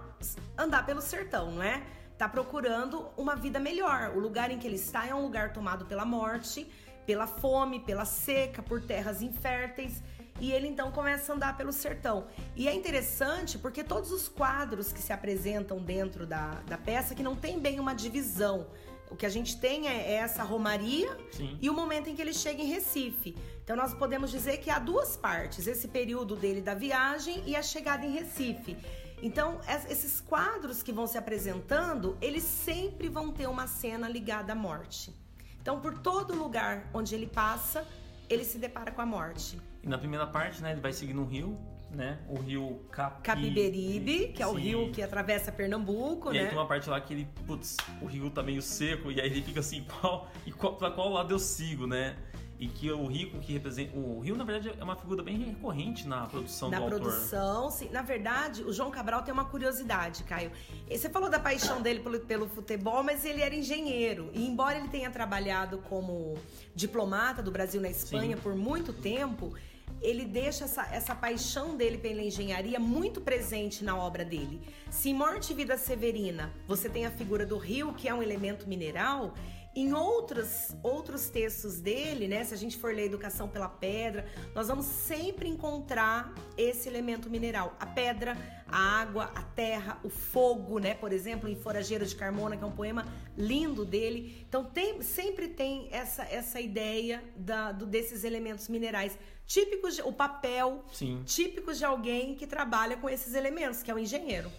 andar 0.57 0.85
pelo 0.85 1.01
sertão, 1.01 1.51
não 1.51 1.63
é? 1.63 1.83
Está 2.13 2.29
procurando 2.29 3.09
uma 3.17 3.35
vida 3.35 3.59
melhor. 3.59 4.13
O 4.15 4.19
lugar 4.19 4.49
em 4.49 4.57
que 4.57 4.65
ele 4.65 4.77
está 4.77 5.05
é 5.05 5.13
um 5.13 5.21
lugar 5.21 5.51
tomado 5.51 5.85
pela 5.85 6.05
morte, 6.05 6.65
pela 7.05 7.27
fome, 7.27 7.79
pela 7.79 8.05
seca, 8.05 8.61
por 8.61 8.81
terras 8.81 9.21
inférteis. 9.21 10.01
E 10.39 10.51
ele 10.51 10.67
então 10.67 10.91
começa 10.91 11.31
a 11.31 11.35
andar 11.35 11.57
pelo 11.57 11.71
sertão. 11.71 12.27
E 12.55 12.67
é 12.67 12.73
interessante 12.73 13.57
porque 13.57 13.83
todos 13.83 14.11
os 14.11 14.27
quadros 14.27 14.91
que 14.91 15.01
se 15.01 15.13
apresentam 15.13 15.79
dentro 15.79 16.25
da, 16.25 16.61
da 16.67 16.77
peça, 16.77 17.13
que 17.13 17.23
não 17.23 17.35
tem 17.35 17.59
bem 17.59 17.79
uma 17.79 17.93
divisão. 17.93 18.67
O 19.11 19.15
que 19.15 19.27
a 19.27 19.29
gente 19.29 19.59
tem 19.59 19.87
é, 19.87 20.11
é 20.11 20.13
essa 20.13 20.43
romaria 20.43 21.15
Sim. 21.31 21.57
e 21.61 21.69
o 21.69 21.73
momento 21.73 22.09
em 22.09 22.15
que 22.15 22.21
ele 22.21 22.33
chega 22.33 22.63
em 22.63 22.65
Recife. 22.65 23.35
Então 23.63 23.75
nós 23.75 23.93
podemos 23.93 24.31
dizer 24.31 24.57
que 24.57 24.71
há 24.71 24.79
duas 24.79 25.15
partes: 25.15 25.67
esse 25.67 25.87
período 25.87 26.35
dele 26.35 26.61
da 26.61 26.73
viagem 26.73 27.43
e 27.45 27.55
a 27.55 27.61
chegada 27.61 28.05
em 28.05 28.11
Recife. 28.11 28.75
Então, 29.23 29.61
esses 29.89 30.19
quadros 30.19 30.83
que 30.83 30.91
vão 30.91 31.07
se 31.07 31.17
apresentando, 31.17 32.17
eles 32.21 32.43
sempre 32.43 33.07
vão 33.07 33.31
ter 33.31 33.47
uma 33.47 33.67
cena 33.67 34.09
ligada 34.09 34.51
à 34.51 34.55
morte. 34.55 35.15
Então, 35.61 35.79
por 35.79 35.97
todo 35.97 36.35
lugar 36.35 36.89
onde 36.93 37.15
ele 37.15 37.25
passa, 37.25 37.87
ele 38.29 38.43
se 38.43 38.57
depara 38.57 38.91
com 38.91 38.99
a 38.99 39.05
morte. 39.05 39.57
E 39.81 39.87
na 39.87 39.97
primeira 39.97 40.27
parte, 40.27 40.61
né, 40.61 40.73
ele 40.73 40.81
vai 40.81 40.91
seguindo 40.91 41.21
um 41.21 41.25
rio, 41.25 41.57
né? 41.89 42.19
O 42.27 42.37
rio 42.37 42.81
Capi... 42.91 43.23
Capiberibe, 43.23 44.33
que 44.33 44.43
é 44.43 44.47
o 44.47 44.51
rio 44.51 44.91
que 44.91 45.01
atravessa 45.01 45.53
Pernambuco, 45.53 46.31
e 46.31 46.33
né? 46.33 46.39
E 46.39 46.41
aí 46.41 46.47
tem 46.49 46.57
uma 46.57 46.67
parte 46.67 46.89
lá 46.89 46.99
que 46.99 47.13
ele, 47.13 47.29
putz, 47.47 47.77
o 48.01 48.05
rio 48.05 48.29
tá 48.29 48.43
meio 48.43 48.61
seco, 48.61 49.09
e 49.09 49.21
aí 49.21 49.27
ele 49.27 49.41
fica 49.41 49.61
assim, 49.61 49.85
qual, 50.01 50.27
e 50.45 50.51
qual, 50.51 50.75
pra 50.75 50.91
qual 50.91 51.07
lado 51.07 51.33
eu 51.33 51.39
sigo, 51.39 51.87
né? 51.87 52.17
E 52.59 52.67
que 52.67 52.91
o 52.91 53.05
Rico 53.07 53.39
que 53.39 53.53
representa. 53.53 53.97
O 53.97 54.19
Rio, 54.19 54.35
na 54.35 54.43
verdade, 54.43 54.75
é 54.79 54.83
uma 54.83 54.95
figura 54.95 55.23
bem 55.23 55.37
recorrente 55.37 56.07
na 56.07 56.25
produção 56.27 56.69
na 56.69 56.77
do 56.77 56.83
autor. 56.83 56.99
Na 56.99 57.05
produção, 57.05 57.71
sim. 57.71 57.89
Na 57.89 58.01
verdade, 58.01 58.63
o 58.63 58.71
João 58.71 58.91
Cabral 58.91 59.23
tem 59.23 59.33
uma 59.33 59.45
curiosidade, 59.45 60.23
Caio. 60.23 60.51
Você 60.89 61.09
falou 61.09 61.29
da 61.29 61.39
paixão 61.39 61.81
dele 61.81 61.99
pelo, 61.99 62.19
pelo 62.21 62.47
futebol, 62.47 63.03
mas 63.03 63.25
ele 63.25 63.41
era 63.41 63.55
engenheiro. 63.55 64.29
E 64.33 64.45
embora 64.45 64.77
ele 64.77 64.87
tenha 64.87 65.09
trabalhado 65.09 65.79
como 65.89 66.37
diplomata 66.75 67.41
do 67.41 67.51
Brasil 67.51 67.81
na 67.81 67.89
Espanha 67.89 68.35
sim. 68.37 68.41
por 68.41 68.55
muito 68.55 68.93
tempo 68.93 69.53
ele 70.01 70.25
deixa 70.25 70.65
essa, 70.65 70.85
essa 70.91 71.15
paixão 71.15 71.77
dele 71.77 71.97
pela 71.97 72.21
engenharia 72.21 72.79
muito 72.79 73.21
presente 73.21 73.83
na 73.83 73.95
obra 73.95 74.25
dele. 74.25 74.61
Se 74.89 75.09
em 75.09 75.13
Morte 75.13 75.53
e 75.53 75.55
Vida 75.55 75.77
Severina 75.77 76.51
você 76.67 76.89
tem 76.89 77.05
a 77.05 77.11
figura 77.11 77.45
do 77.45 77.57
rio, 77.57 77.93
que 77.93 78.07
é 78.07 78.13
um 78.13 78.21
elemento 78.21 78.67
mineral, 78.67 79.33
Em 79.75 79.91
outros, 79.91 80.75
outros 80.83 81.29
textos 81.29 81.79
dele, 81.79 82.27
né, 82.27 82.43
se 82.43 82.53
a 82.53 82.57
gente 82.57 82.77
for 82.77 82.93
ler 82.93 83.05
Educação 83.05 83.49
pela 83.49 83.67
Pedra, 83.67 84.25
nós 84.53 84.67
vamos 84.67 84.85
sempre 84.85 85.49
encontrar 85.49 86.31
esse 86.55 86.87
elemento 86.87 87.27
mineral. 87.27 87.75
A 87.79 87.85
pedra, 87.87 88.37
a 88.67 88.77
água, 89.01 89.31
a 89.33 89.41
terra, 89.41 89.99
o 90.03 90.09
fogo, 90.09 90.77
né? 90.77 90.93
Por 90.93 91.11
exemplo, 91.11 91.49
em 91.49 91.55
Forageiro 91.55 92.05
de 92.05 92.15
Carmona, 92.15 92.55
que 92.55 92.63
é 92.63 92.67
um 92.67 92.71
poema 92.71 93.03
lindo 93.35 93.83
dele. 93.83 94.45
Então 94.47 94.63
tem, 94.63 95.01
sempre 95.01 95.47
tem 95.47 95.87
essa, 95.91 96.23
essa 96.23 96.61
ideia 96.61 97.23
da, 97.35 97.71
do, 97.71 97.87
desses 97.87 98.23
elementos 98.23 98.69
minerais 98.69 99.17
típicos, 99.45 99.95
de, 99.95 100.01
o 100.03 100.13
papel, 100.13 100.83
Sim. 100.93 101.23
típicos 101.25 101.79
de 101.79 101.85
alguém 101.85 102.35
que 102.35 102.45
trabalha 102.45 102.95
com 102.95 103.09
esses 103.09 103.33
elementos, 103.33 103.81
que 103.81 103.89
é 103.89 103.93
o 103.93 103.99
engenheiro. 103.99 104.51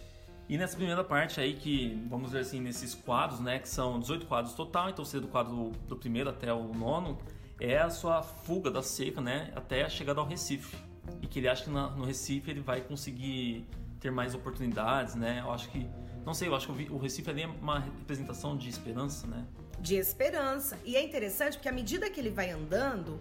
E 0.49 0.59
nessa 0.59 0.77
primeira 0.77 1.03
parte 1.03 1.41
aí, 1.41 1.55
que 1.55 2.05
vamos 2.09 2.33
ver 2.33 2.41
assim, 2.41 2.61
nesses 2.61 2.95
quadros, 2.95 3.41
né, 3.41 3.59
que 3.59 3.69
são 3.69 3.99
18 3.99 4.27
quadros 4.27 4.55
total, 4.55 4.91
então 4.91 5.05
seria 5.05 5.27
do 5.27 5.29
quadro 5.29 5.73
do 5.89 5.97
primeiro 5.97 6.29
até 6.29 6.53
o 6.53 6.75
nono, 6.75 7.19
é 7.59 7.79
a 7.79 7.89
sua 7.89 8.23
fuga 8.23 8.71
da 8.71 8.83
seca, 8.83 9.21
né, 9.21 9.51
até 9.57 9.85
a 9.85 9.89
chegada 9.89 10.21
ao 10.21 10.27
Recife. 10.27 10.77
E 11.23 11.27
que 11.27 11.39
ele 11.39 11.49
acha 11.49 11.65
que 11.65 11.71
na, 11.71 11.89
no 11.91 12.05
Recife 12.05 12.51
ele 12.51 12.61
vai 12.61 12.83
conseguir 12.83 13.67
ter 14.01 14.11
mais 14.11 14.35
oportunidades, 14.35 15.15
né, 15.15 15.41
eu 15.43 15.51
acho 15.51 15.71
que, 15.71 15.89
não 16.27 16.35
sei, 16.35 16.49
eu 16.49 16.55
acho 16.55 16.71
que 16.71 16.93
o 16.93 16.99
Recife 16.99 17.31
ali 17.31 17.43
é 17.43 17.47
uma 17.47 17.79
representação 17.79 18.55
de 18.55 18.69
esperança, 18.69 19.27
né. 19.27 19.47
De 19.81 19.97
esperança. 19.97 20.79
E 20.85 20.95
é 20.95 21.03
interessante 21.03 21.55
porque 21.55 21.69
à 21.69 21.73
medida 21.73 22.09
que 22.11 22.21
ele 22.21 22.31
vai 22.31 22.51
andando, 22.51 23.19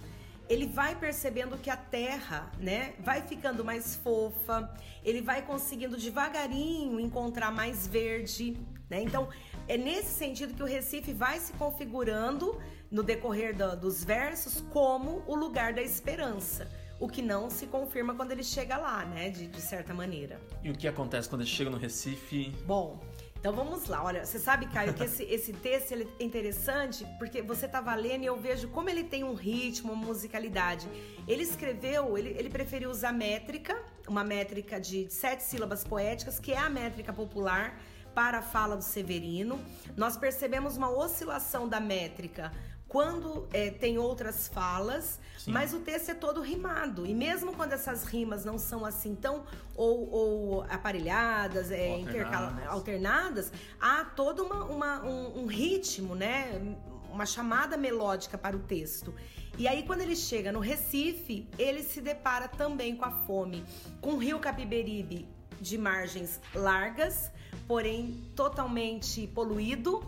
ele 0.54 0.68
vai 0.68 0.96
percebendo 0.96 1.58
que 1.58 1.70
a 1.70 1.76
terra, 1.76 2.52
né, 2.60 2.94
vai 3.00 3.22
ficando 3.22 3.66
mais 3.66 3.96
fofa, 3.96 4.72
ele 5.04 5.20
vai 5.22 5.42
conseguindo 5.42 5.98
devagarinho 5.98 7.00
encontrar 7.00 7.52
mais 7.52 7.88
verde, 7.88 8.58
né? 8.90 9.02
Então, 9.02 9.28
é 9.68 9.78
nesse 9.78 10.12
sentido 10.12 10.54
que 10.54 10.62
o 10.62 10.66
Recife 10.66 11.12
vai 11.12 11.40
se 11.40 11.54
configurando 11.54 12.62
no 12.92 13.02
decorrer 13.02 13.56
do, 13.56 13.76
dos 13.76 14.04
versos 14.04 14.62
como 14.72 15.24
o 15.26 15.36
lugar 15.36 15.74
da 15.74 15.82
esperança. 15.82 16.70
O 17.00 17.10
que 17.10 17.22
não 17.22 17.50
se 17.50 17.66
confirma 17.66 18.14
quando 18.14 18.32
ele 18.32 18.44
chega 18.44 18.78
lá, 18.78 19.04
né? 19.04 19.30
De, 19.30 19.48
de 19.48 19.62
certa 19.62 19.94
maneira. 19.94 20.40
E 20.64 20.70
o 20.70 20.76
que 20.76 20.88
acontece 20.88 21.28
quando 21.28 21.42
ele 21.42 21.50
chega 21.50 21.70
no 21.70 21.78
Recife? 21.78 22.54
Bom, 22.66 23.02
então 23.44 23.52
vamos 23.52 23.90
lá. 23.90 24.02
Olha, 24.02 24.26
você 24.26 24.40
sabe, 24.40 24.68
Caio, 24.68 24.94
que 24.94 25.04
esse, 25.04 25.22
esse 25.24 25.52
texto 25.52 25.94
é 25.94 26.24
interessante 26.24 27.06
porque 27.20 27.42
você 27.42 27.68
tá 27.68 27.82
lendo 27.94 28.24
e 28.24 28.26
eu 28.26 28.38
vejo 28.38 28.70
como 28.70 28.90
ele 28.90 29.04
tem 29.04 29.26
um 29.26 29.34
ritmo, 29.34 29.92
uma 29.92 30.02
musicalidade. 30.02 30.88
Ele 31.28 31.44
escreveu, 31.44 32.18
ele, 32.18 32.30
ele 32.40 32.50
preferiu 32.50 32.90
usar 32.90 33.12
métrica, 33.12 33.78
uma 34.08 34.24
métrica 34.24 34.80
de 34.80 35.12
sete 35.12 35.44
sílabas 35.44 35.84
poéticas, 35.84 36.40
que 36.40 36.54
é 36.54 36.58
a 36.58 36.70
métrica 36.70 37.12
popular 37.12 37.78
para 38.16 38.38
a 38.38 38.42
fala 38.42 38.78
do 38.78 38.82
Severino. 38.82 39.60
Nós 39.98 40.16
percebemos 40.16 40.78
uma 40.78 40.90
oscilação 40.90 41.68
da 41.68 41.82
métrica 41.82 42.50
quando 42.94 43.48
é, 43.52 43.72
tem 43.72 43.98
outras 43.98 44.48
falas, 44.48 45.20
Sim. 45.40 45.52
mas 45.52 45.74
o 45.74 45.80
texto 45.80 46.10
é 46.10 46.14
todo 46.14 46.42
rimado. 46.42 47.08
E 47.08 47.14
mesmo 47.16 47.52
quando 47.54 47.74
essas 47.74 48.04
rimas 48.04 48.46
não 48.46 48.60
são 48.60 48.86
assim 48.86 49.16
tão 49.16 49.46
ou, 49.76 50.12
ou 50.12 50.62
aparelhadas, 50.70 51.72
é, 51.72 51.92
alternadas. 51.96 52.68
alternadas, 52.68 53.52
há 53.82 54.06
todo 54.06 54.44
uma, 54.44 54.64
uma 54.66 55.04
um, 55.04 55.40
um 55.40 55.46
ritmo, 55.48 56.14
né? 56.14 56.78
uma 57.12 57.26
chamada 57.26 57.76
melódica 57.76 58.38
para 58.38 58.56
o 58.56 58.60
texto. 58.60 59.12
E 59.58 59.68
aí, 59.68 59.82
quando 59.84 60.02
ele 60.02 60.16
chega 60.16 60.52
no 60.52 60.60
Recife, 60.60 61.50
ele 61.58 61.82
se 61.82 62.00
depara 62.00 62.48
também 62.48 62.96
com 62.96 63.06
a 63.06 63.12
fome, 63.12 63.66
com 64.02 64.12
o 64.14 64.18
rio 64.18 64.38
Capiberibe 64.38 65.28
de 65.60 65.80
margens 65.80 66.40
largas, 66.54 67.32
porém 67.68 68.32
totalmente 68.36 69.26
poluído 69.28 70.04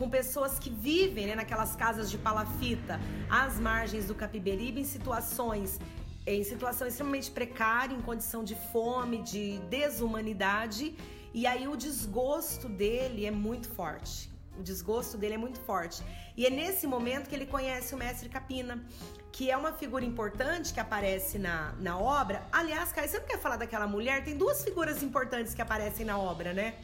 com 0.00 0.08
pessoas 0.08 0.58
que 0.58 0.70
vivem 0.70 1.26
né, 1.26 1.34
naquelas 1.34 1.76
casas 1.76 2.10
de 2.10 2.16
palafita 2.16 2.98
às 3.28 3.60
margens 3.60 4.06
do 4.06 4.14
Capiberibe 4.14 4.80
em 4.80 4.84
situações 4.84 5.78
em 6.26 6.42
situação 6.44 6.86
extremamente 6.86 7.30
precária, 7.30 7.94
em 7.94 8.00
condição 8.00 8.42
de 8.44 8.54
fome, 8.54 9.22
de 9.22 9.58
desumanidade, 9.70 10.94
e 11.34 11.46
aí 11.46 11.66
o 11.66 11.76
desgosto 11.76 12.68
dele 12.68 13.26
é 13.26 13.30
muito 13.30 13.68
forte. 13.68 14.30
O 14.58 14.62
desgosto 14.62 15.16
dele 15.16 15.34
é 15.34 15.38
muito 15.38 15.58
forte. 15.60 16.02
E 16.36 16.46
é 16.46 16.50
nesse 16.50 16.86
momento 16.86 17.28
que 17.28 17.34
ele 17.34 17.46
conhece 17.46 17.94
o 17.94 17.98
mestre 17.98 18.28
Capina, 18.28 18.84
que 19.32 19.50
é 19.50 19.56
uma 19.56 19.72
figura 19.72 20.04
importante 20.04 20.72
que 20.74 20.80
aparece 20.80 21.38
na, 21.38 21.72
na 21.78 21.98
obra. 21.98 22.42
Aliás, 22.52 22.92
Caio, 22.92 23.08
você 23.08 23.18
não 23.18 23.26
quer 23.26 23.38
falar 23.38 23.56
daquela 23.56 23.86
mulher? 23.86 24.22
Tem 24.22 24.36
duas 24.36 24.62
figuras 24.62 25.02
importantes 25.02 25.54
que 25.54 25.62
aparecem 25.62 26.04
na 26.04 26.18
obra, 26.18 26.52
né? 26.52 26.74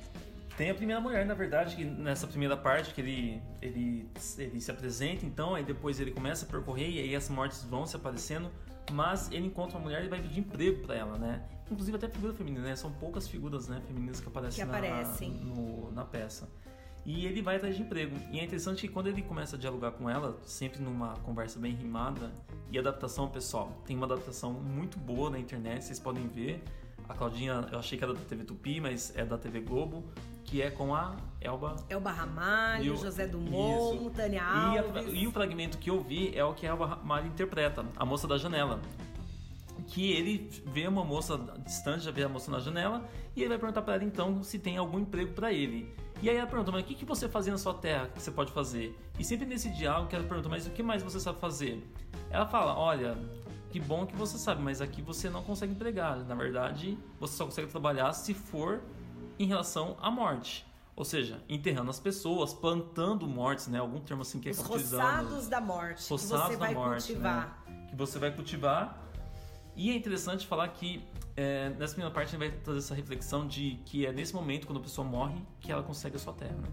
Tem 0.57 0.71
a 0.71 0.75
primeira 0.75 1.01
mulher, 1.01 1.27
na 1.27 1.35
verdade, 1.35 1.77
que 1.77 1.85
nessa 1.85 2.27
primeira 2.27 2.57
parte 2.57 2.95
que 2.95 3.01
ele, 3.01 3.43
ele, 3.61 4.09
ele 4.39 4.61
se 4.61 4.71
apresenta, 4.71 5.27
então, 5.27 5.55
aí 5.55 5.63
depois 5.63 6.01
ele 6.01 6.11
começa 6.11 6.47
a 6.47 6.49
percorrer 6.49 6.89
e 6.89 6.99
aí 6.99 7.15
as 7.15 7.29
mortes 7.29 7.63
vão 7.65 7.85
se 7.85 7.95
aparecendo, 7.95 8.51
mas 8.91 9.31
ele 9.31 9.47
encontra 9.49 9.77
uma 9.77 9.85
mulher 9.85 10.03
e 10.03 10.09
vai 10.09 10.19
pedir 10.19 10.41
emprego 10.41 10.87
para 10.87 10.95
ela, 10.95 11.19
né? 11.19 11.45
Inclusive 11.71 11.99
até 11.99 12.09
figura 12.09 12.33
feminina, 12.33 12.65
né? 12.65 12.77
São 12.77 12.91
poucas 12.91 13.29
figuras 13.29 13.69
né, 13.69 13.83
femininas 13.87 14.19
que 14.19 14.29
aparecem, 14.29 14.65
que 14.65 14.71
aparecem. 14.71 15.31
Na, 15.31 15.55
no, 15.55 15.93
na 15.93 16.05
peça. 16.07 16.49
E 17.05 17.27
ele 17.27 17.43
vai 17.43 17.57
atrás 17.57 17.77
de 17.77 17.83
emprego. 17.83 18.17
E 18.33 18.41
é 18.41 18.45
interessante 18.45 18.81
que 18.81 18.89
quando 18.89 19.09
ele 19.09 19.21
começa 19.23 19.57
a 19.57 19.59
dialogar 19.59 19.93
com 19.93 20.09
ela, 20.09 20.39
sempre 20.43 20.81
numa 20.81 21.15
conversa 21.19 21.59
bem 21.59 21.75
rimada, 21.75 22.33
e 22.71 22.79
adaptação, 22.79 23.29
pessoal, 23.29 23.71
tem 23.85 23.95
uma 23.95 24.07
adaptação 24.07 24.55
muito 24.55 24.99
boa 24.99 25.29
na 25.29 25.39
internet, 25.39 25.85
vocês 25.85 26.01
podem 26.01 26.27
ver. 26.27 26.63
A 27.09 27.15
Claudinha, 27.15 27.69
eu 27.71 27.79
achei 27.79 27.99
que 27.99 28.03
era 28.03 28.15
da 28.15 28.21
TV 28.21 28.43
Tupi, 28.43 28.81
mas 28.81 29.15
é 29.15 29.25
da 29.25 29.37
TV 29.37 29.61
Globo 29.61 30.03
que 30.47 30.63
é 30.63 30.71
com 30.71 30.95
a 30.95 31.17
Elba. 31.41 31.77
Elba 31.89 32.11
Ramalho, 32.11 32.95
o, 32.95 32.97
José 32.97 33.27
Dumont. 33.27 34.11
Tânia 34.11 34.45
Alves. 34.45 35.05
E, 35.07 35.09
a, 35.09 35.13
e, 35.13 35.27
o 35.27 35.33
fragmento 35.33 35.77
que 35.77 35.91
eu 35.91 36.01
vi 36.01 36.35
é 36.35 36.45
o 36.45 36.55
que 36.55 36.67
a 36.67 36.71
Elba 36.71 36.87
Ramalho 36.87 37.27
interpreta, 37.27 37.85
a 37.97 38.05
moça 38.05 38.27
da 38.27 38.39
janela. 38.39 38.81
Que 39.89 40.13
ele 40.13 40.49
vê 40.67 40.87
uma 40.87 41.05
moça 41.05 41.37
distante, 41.65 42.05
já 42.05 42.11
vê 42.11 42.25
a 42.25 42.29
moça 42.29 42.51
na 42.51 42.59
janela, 42.59 43.05
e 43.35 43.41
ele 43.41 43.51
vai 43.51 43.59
perguntar 43.59 43.83
para 43.83 43.95
ela 43.95 44.05
então 44.05 44.43
se 44.43 44.59
tem 44.59 44.77
algum 44.77 44.99
emprego 44.99 45.33
para 45.33 45.53
ele. 45.53 45.95
E 46.23 46.31
aí 46.31 46.37
ela 46.37 46.47
pergunta, 46.47 46.73
mas 46.73 46.83
o 46.83 46.87
que, 46.87 46.95
que 46.95 47.05
você 47.05 47.29
fazia 47.29 47.53
na 47.53 47.59
sua 47.59 47.75
terra 47.75 48.09
que 48.09 48.23
você 48.23 48.31
pode 48.31 48.51
fazer? 48.51 48.97
E 49.19 49.25
sempre 49.25 49.45
nesse 49.45 49.69
diálogo 49.69 50.09
que 50.09 50.17
ela 50.17 50.25
pergunta, 50.25 50.49
mas 50.49 50.67
o 50.67 50.71
que 50.71 50.83
mais 50.83 51.03
você 51.03 51.21
sabe 51.21 51.39
fazer? 51.39 51.87
Ela 52.31 52.47
fala, 52.47 52.75
olha, 52.77 53.17
que 53.71 53.79
bom 53.79 54.07
que 54.07 54.17
você 54.17 54.39
sabe, 54.39 54.63
mas 54.63 54.81
aqui 54.81 55.03
você 55.03 55.29
não 55.29 55.43
consegue 55.43 55.73
empregar. 55.73 56.17
Na 56.25 56.35
verdade, 56.35 56.99
você 57.21 57.37
só 57.37 57.45
consegue 57.45 57.69
trabalhar 57.69 58.13
se 58.15 58.33
for 58.33 58.81
em 59.39 59.47
relação 59.47 59.97
à 60.01 60.11
morte. 60.11 60.67
Ou 60.95 61.05
seja, 61.05 61.43
enterrando 61.49 61.91
as 61.91 62.01
pessoas, 62.01 62.55
plantando 62.55 63.29
mortes, 63.29 63.67
né? 63.67 63.79
Algum 63.79 64.01
termo 64.01 64.23
assim 64.23 64.41
que 64.41 64.49
é 64.49 64.53
Os 64.53 64.61
roçados 64.61 65.47
da 65.47 65.61
morte. 65.61 66.09
Roçados 66.09 66.47
que 66.47 66.53
você 66.53 66.57
vai 66.57 66.75
morte, 66.75 67.07
cultivar. 67.09 67.63
Né? 67.67 67.87
Que 67.91 67.97
você 67.97 68.19
vai 68.19 68.31
cultivar. 68.31 69.03
E 69.77 69.91
é 69.91 69.95
interessante 69.95 70.47
falar 70.47 70.69
que 70.69 71.07
é, 71.37 71.69
nessa 71.79 71.93
primeira 71.93 72.15
parte 72.15 72.29
a 72.29 72.31
gente 72.31 72.39
vai 72.39 72.51
trazer 72.51 72.79
essa 72.79 72.95
reflexão 72.95 73.47
de 73.47 73.79
que 73.85 74.07
é 74.07 74.13
nesse 74.13 74.35
momento, 74.35 74.67
quando 74.67 74.79
a 74.79 74.83
pessoa 74.83 75.07
morre, 75.07 75.39
que 75.61 75.71
ela 75.71 75.83
consegue 75.83 76.17
a 76.17 76.19
sua 76.19 76.33
terra. 76.33 76.57
Né? 76.57 76.69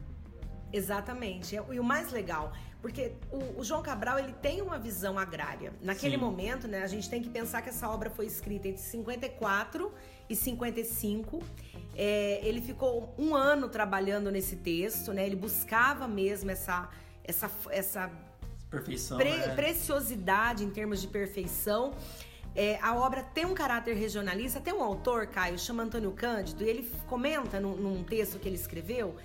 Exatamente. 0.71 1.55
E 1.55 1.79
o 1.79 1.83
mais 1.83 2.11
legal, 2.11 2.51
porque 2.81 3.13
o, 3.31 3.59
o, 3.59 3.63
João 3.63 3.83
Cabral 3.83 4.17
ele 4.17 4.33
tem 4.33 4.61
uma 4.61 4.79
visão 4.79 5.19
agrária. 5.19 5.71
Naquele 5.81 6.15
Sim. 6.15 6.21
momento, 6.21 6.67
né, 6.67 6.81
a 6.81 6.87
gente 6.87 7.07
tem 7.07 7.21
que 7.21 7.29
pensar 7.29 7.61
que 7.61 7.69
essa 7.69 7.87
obra 7.87 8.09
foi 8.09 8.25
escrita 8.25 8.67
entre 8.67 8.81
54 8.81 9.91
e 10.27 10.35
55. 10.35 11.43
É, 11.95 12.39
ele 12.43 12.61
ficou 12.61 13.13
um 13.17 13.35
ano 13.35 13.69
trabalhando 13.69 14.31
nesse 14.31 14.55
texto, 14.55 15.13
né? 15.13 15.25
Ele 15.25 15.35
buscava 15.35 16.07
mesmo 16.07 16.49
essa 16.51 16.89
essa 17.23 17.49
essa 17.69 18.11
perfeição, 18.69 19.17
pre, 19.17 19.29
né? 19.29 19.55
preciosidade 19.55 20.63
em 20.63 20.69
termos 20.69 21.01
de 21.01 21.07
perfeição. 21.07 21.93
É, 22.55 22.77
a 22.81 22.95
obra 22.95 23.23
tem 23.23 23.45
um 23.45 23.53
caráter 23.53 23.95
regionalista. 23.95 24.59
Tem 24.59 24.73
um 24.73 24.83
autor, 24.83 25.27
Caio, 25.27 25.57
chama 25.57 25.83
Antônio 25.83 26.11
Cândido, 26.11 26.63
e 26.63 26.69
ele 26.69 26.91
comenta 27.07 27.59
num, 27.59 27.75
num 27.75 28.03
texto 28.03 28.37
que 28.39 28.47
ele 28.47 28.55
escreveu 28.55 29.15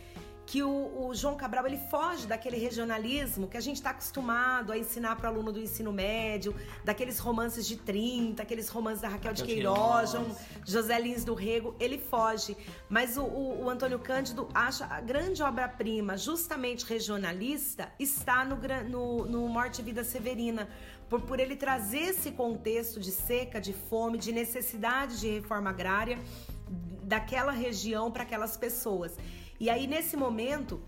que 0.48 0.62
o, 0.62 1.08
o, 1.08 1.14
João 1.14 1.36
Cabral 1.36 1.66
ele 1.66 1.76
foge 1.76 2.26
daquele 2.26 2.56
regionalismo 2.56 3.46
que 3.46 3.58
a 3.58 3.60
gente 3.60 3.76
está 3.76 3.90
acostumado 3.90 4.72
a 4.72 4.78
ensinar 4.78 5.14
para 5.16 5.28
aluno 5.28 5.52
do 5.52 5.60
ensino 5.60 5.92
médio, 5.92 6.56
daqueles 6.82 7.18
romances 7.18 7.66
de 7.66 7.76
30, 7.76 8.42
aqueles 8.42 8.70
romances 8.70 9.02
da 9.02 9.08
Raquel 9.08 9.34
de 9.34 9.44
Queiroz, 9.44 10.14
José 10.64 10.98
Lins 10.98 11.22
do 11.22 11.34
Rego, 11.34 11.76
ele 11.78 11.98
foge. 11.98 12.56
Mas 12.88 13.18
o, 13.18 13.24
o, 13.24 13.64
o 13.64 13.68
Antônio 13.68 13.98
Cândido 13.98 14.48
acha 14.54 14.86
a 14.86 15.02
grande 15.02 15.42
obra-prima, 15.42 16.16
justamente 16.16 16.86
regionalista, 16.86 17.92
está 17.98 18.42
no, 18.42 18.56
no, 18.88 19.26
no 19.26 19.48
Morte 19.50 19.82
e 19.82 19.84
Vida 19.84 20.02
Severina, 20.02 20.66
por, 21.10 21.20
por 21.20 21.38
ele 21.40 21.56
trazer 21.56 22.04
esse 22.14 22.30
contexto 22.30 22.98
de 22.98 23.10
seca, 23.10 23.60
de 23.60 23.74
fome, 23.74 24.16
de 24.16 24.32
necessidade 24.32 25.20
de 25.20 25.28
reforma 25.28 25.68
agrária 25.68 26.18
daquela 27.02 27.52
região 27.52 28.10
para 28.10 28.22
aquelas 28.22 28.56
pessoas. 28.56 29.14
E 29.60 29.68
aí, 29.68 29.86
nesse 29.86 30.16
momento, 30.16 30.80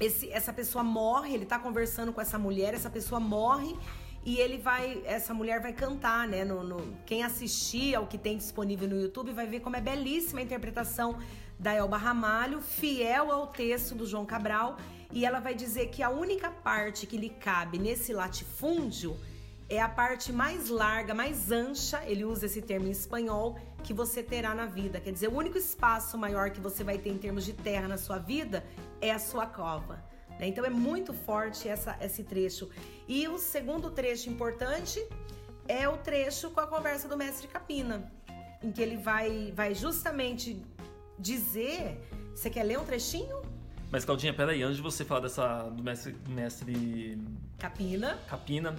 esse, 0.00 0.30
essa 0.30 0.52
pessoa 0.52 0.82
morre, 0.82 1.34
ele 1.34 1.46
tá 1.46 1.58
conversando 1.58 2.12
com 2.12 2.20
essa 2.20 2.38
mulher, 2.38 2.74
essa 2.74 2.90
pessoa 2.90 3.20
morre 3.20 3.76
e 4.24 4.38
ele 4.38 4.58
vai, 4.58 5.02
essa 5.04 5.32
mulher 5.32 5.60
vai 5.60 5.72
cantar, 5.72 6.26
né? 6.26 6.44
No, 6.44 6.62
no, 6.62 6.96
quem 7.06 7.22
assistir 7.22 7.94
ao 7.94 8.06
que 8.06 8.18
tem 8.18 8.36
disponível 8.36 8.88
no 8.88 9.00
YouTube 9.00 9.32
vai 9.32 9.46
ver 9.46 9.60
como 9.60 9.76
é 9.76 9.80
belíssima 9.80 10.40
a 10.40 10.42
interpretação 10.42 11.18
da 11.58 11.72
Elba 11.72 11.96
Ramalho, 11.96 12.60
fiel 12.60 13.32
ao 13.32 13.48
texto 13.48 13.94
do 13.94 14.06
João 14.06 14.24
Cabral, 14.24 14.76
e 15.12 15.24
ela 15.24 15.40
vai 15.40 15.54
dizer 15.54 15.88
que 15.88 16.02
a 16.02 16.10
única 16.10 16.50
parte 16.50 17.06
que 17.06 17.16
lhe 17.16 17.30
cabe 17.30 17.78
nesse 17.78 18.12
latifúndio 18.12 19.16
é 19.68 19.80
a 19.80 19.88
parte 19.88 20.32
mais 20.32 20.70
larga, 20.70 21.12
mais 21.12 21.52
ancha, 21.52 22.02
ele 22.06 22.24
usa 22.24 22.46
esse 22.46 22.62
termo 22.62 22.86
em 22.86 22.90
espanhol, 22.90 23.58
que 23.84 23.92
você 23.92 24.22
terá 24.22 24.54
na 24.54 24.64
vida. 24.64 24.98
Quer 24.98 25.12
dizer, 25.12 25.28
o 25.28 25.36
único 25.36 25.58
espaço 25.58 26.16
maior 26.16 26.50
que 26.50 26.60
você 26.60 26.82
vai 26.82 26.96
ter 26.96 27.10
em 27.10 27.18
termos 27.18 27.44
de 27.44 27.52
terra 27.52 27.86
na 27.86 27.98
sua 27.98 28.18
vida 28.18 28.64
é 29.00 29.10
a 29.10 29.18
sua 29.18 29.46
cova. 29.46 30.02
Né? 30.40 30.48
Então 30.48 30.64
é 30.64 30.70
muito 30.70 31.12
forte 31.12 31.68
essa, 31.68 31.96
esse 32.00 32.24
trecho. 32.24 32.70
E 33.06 33.28
o 33.28 33.38
segundo 33.38 33.90
trecho 33.90 34.30
importante 34.30 35.04
é 35.66 35.86
o 35.86 35.98
trecho 35.98 36.50
com 36.50 36.60
a 36.60 36.66
conversa 36.66 37.06
do 37.06 37.16
mestre 37.16 37.46
Capina, 37.46 38.10
em 38.62 38.72
que 38.72 38.80
ele 38.80 38.96
vai, 38.96 39.52
vai 39.54 39.74
justamente 39.74 40.64
dizer. 41.18 42.00
Você 42.34 42.48
quer 42.48 42.62
ler 42.62 42.78
um 42.78 42.84
trechinho? 42.84 43.42
Mas, 43.90 44.04
Claudinha, 44.04 44.32
peraí, 44.32 44.62
antes 44.62 44.76
de 44.76 44.82
você 44.82 45.04
falar 45.04 45.20
dessa, 45.20 45.64
do 45.64 45.82
mestre, 45.82 46.16
mestre 46.28 47.18
Capina. 47.58 48.18
Capina, 48.28 48.76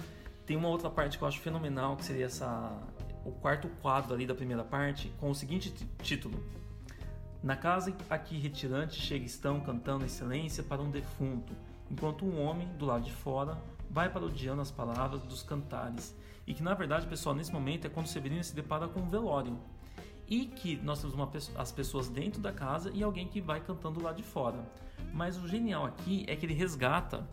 tem 0.49 0.57
uma 0.57 0.67
outra 0.67 0.89
parte 0.89 1.15
que 1.15 1.23
eu 1.23 1.27
acho 1.27 1.39
fenomenal, 1.41 1.95
que 1.95 2.03
seria 2.03 2.25
essa 2.25 2.75
o 3.23 3.31
quarto 3.31 3.69
quadro 3.83 4.15
ali 4.15 4.25
da 4.25 4.33
primeira 4.33 4.63
parte, 4.63 5.13
com 5.19 5.29
o 5.29 5.35
seguinte 5.35 5.71
título: 6.01 6.43
Na 7.43 7.55
casa 7.55 7.95
aqui 8.09 8.35
retirante 8.39 8.99
chega 8.99 9.23
estão 9.23 9.59
cantando 9.59 10.05
excelência 10.05 10.63
para 10.63 10.81
um 10.81 10.89
defunto, 10.89 11.53
enquanto 11.91 12.25
um 12.25 12.43
homem 12.43 12.67
do 12.79 12.85
lado 12.87 13.03
de 13.03 13.11
fora 13.11 13.61
vai 13.91 14.11
parodiando 14.11 14.59
as 14.59 14.71
palavras 14.71 15.21
dos 15.21 15.43
cantares. 15.43 16.17
E 16.47 16.53
que 16.55 16.63
na 16.63 16.73
verdade, 16.73 17.05
pessoal, 17.05 17.35
nesse 17.35 17.53
momento 17.53 17.85
é 17.85 17.89
quando 17.89 18.07
Severino 18.07 18.43
se 18.43 18.55
depara 18.55 18.87
com 18.87 19.01
um 19.01 19.07
velório. 19.07 19.55
E 20.27 20.47
que 20.47 20.77
nós 20.77 20.99
temos 20.99 21.13
uma, 21.13 21.29
as 21.57 21.71
pessoas 21.71 22.09
dentro 22.09 22.41
da 22.41 22.51
casa 22.51 22.89
e 22.91 23.03
alguém 23.03 23.27
que 23.27 23.39
vai 23.39 23.59
cantando 23.59 24.01
lá 24.01 24.11
de 24.13 24.23
fora. 24.23 24.57
Mas 25.13 25.37
o 25.37 25.47
genial 25.47 25.85
aqui 25.85 26.25
é 26.27 26.35
que 26.35 26.43
ele 26.43 26.55
resgata 26.55 27.23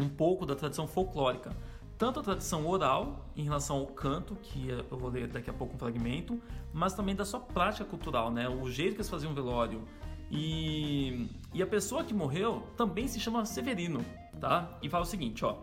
um 0.00 0.08
pouco 0.08 0.44
da 0.44 0.56
tradição 0.56 0.88
folclórica 0.88 1.54
tanto 2.00 2.18
a 2.18 2.22
tradição 2.22 2.66
oral 2.66 3.26
em 3.36 3.44
relação 3.44 3.76
ao 3.76 3.86
canto, 3.86 4.34
que 4.34 4.70
eu 4.70 4.96
vou 4.96 5.10
ler 5.10 5.28
daqui 5.28 5.50
a 5.50 5.52
pouco 5.52 5.74
um 5.74 5.78
fragmento, 5.78 6.40
mas 6.72 6.94
também 6.94 7.14
da 7.14 7.26
sua 7.26 7.40
prática 7.40 7.84
cultural, 7.84 8.32
né? 8.32 8.48
O 8.48 8.70
jeito 8.70 8.92
que 8.92 9.02
eles 9.02 9.10
faziam 9.10 9.32
um 9.32 9.34
velório. 9.34 9.84
E, 10.30 11.28
e 11.52 11.62
a 11.62 11.66
pessoa 11.66 12.02
que 12.02 12.14
morreu 12.14 12.66
também 12.74 13.06
se 13.06 13.20
chama 13.20 13.44
Severino, 13.44 14.02
tá? 14.40 14.78
E 14.80 14.88
fala 14.88 15.04
o 15.04 15.06
seguinte, 15.06 15.44
ó. 15.44 15.58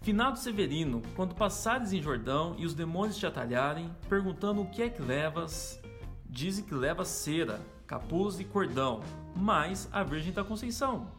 Finado 0.00 0.38
Severino, 0.38 1.02
quando 1.14 1.34
passares 1.34 1.92
em 1.92 2.00
Jordão 2.00 2.54
e 2.56 2.64
os 2.64 2.72
demônios 2.72 3.18
te 3.18 3.26
atalharem, 3.26 3.94
perguntando 4.08 4.62
o 4.62 4.70
que 4.70 4.82
é 4.82 4.88
que 4.88 5.02
levas, 5.02 5.82
dizem 6.24 6.64
que 6.64 6.74
leva 6.74 7.04
cera, 7.04 7.60
capuz 7.86 8.40
e 8.40 8.44
cordão, 8.44 9.02
mas 9.36 9.86
a 9.92 10.02
Virgem 10.02 10.32
da 10.32 10.42
Conceição. 10.42 11.12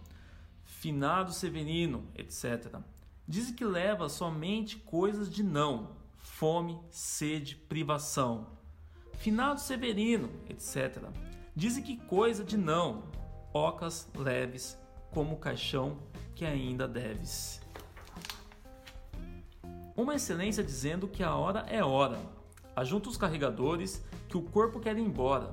Finado 0.63 1.31
Severino, 1.31 2.03
etc. 2.15 2.79
Diz 3.27 3.49
que 3.49 3.65
leva 3.65 4.07
somente 4.07 4.77
coisas 4.77 5.29
de 5.29 5.43
não, 5.43 5.95
fome, 6.15 6.79
sede, 6.91 7.55
privação. 7.55 8.47
Finado 9.13 9.59
Severino, 9.59 10.29
etc. 10.47 11.03
Diz 11.55 11.79
que 11.79 11.97
coisa 11.97 12.43
de 12.43 12.55
não, 12.55 13.05
ocas 13.51 14.07
leves, 14.15 14.77
como 15.09 15.37
caixão 15.37 15.97
que 16.35 16.45
ainda 16.45 16.87
deves. 16.87 17.61
Uma 19.95 20.13
excelência 20.13 20.63
dizendo 20.63 21.07
que 21.07 21.23
a 21.23 21.33
hora 21.33 21.65
é 21.67 21.83
hora. 21.83 22.19
Ajunta 22.75 23.09
os 23.09 23.17
carregadores 23.17 24.03
que 24.27 24.37
o 24.37 24.41
corpo 24.43 24.79
quer 24.79 24.97
ir 24.97 25.01
embora. 25.01 25.51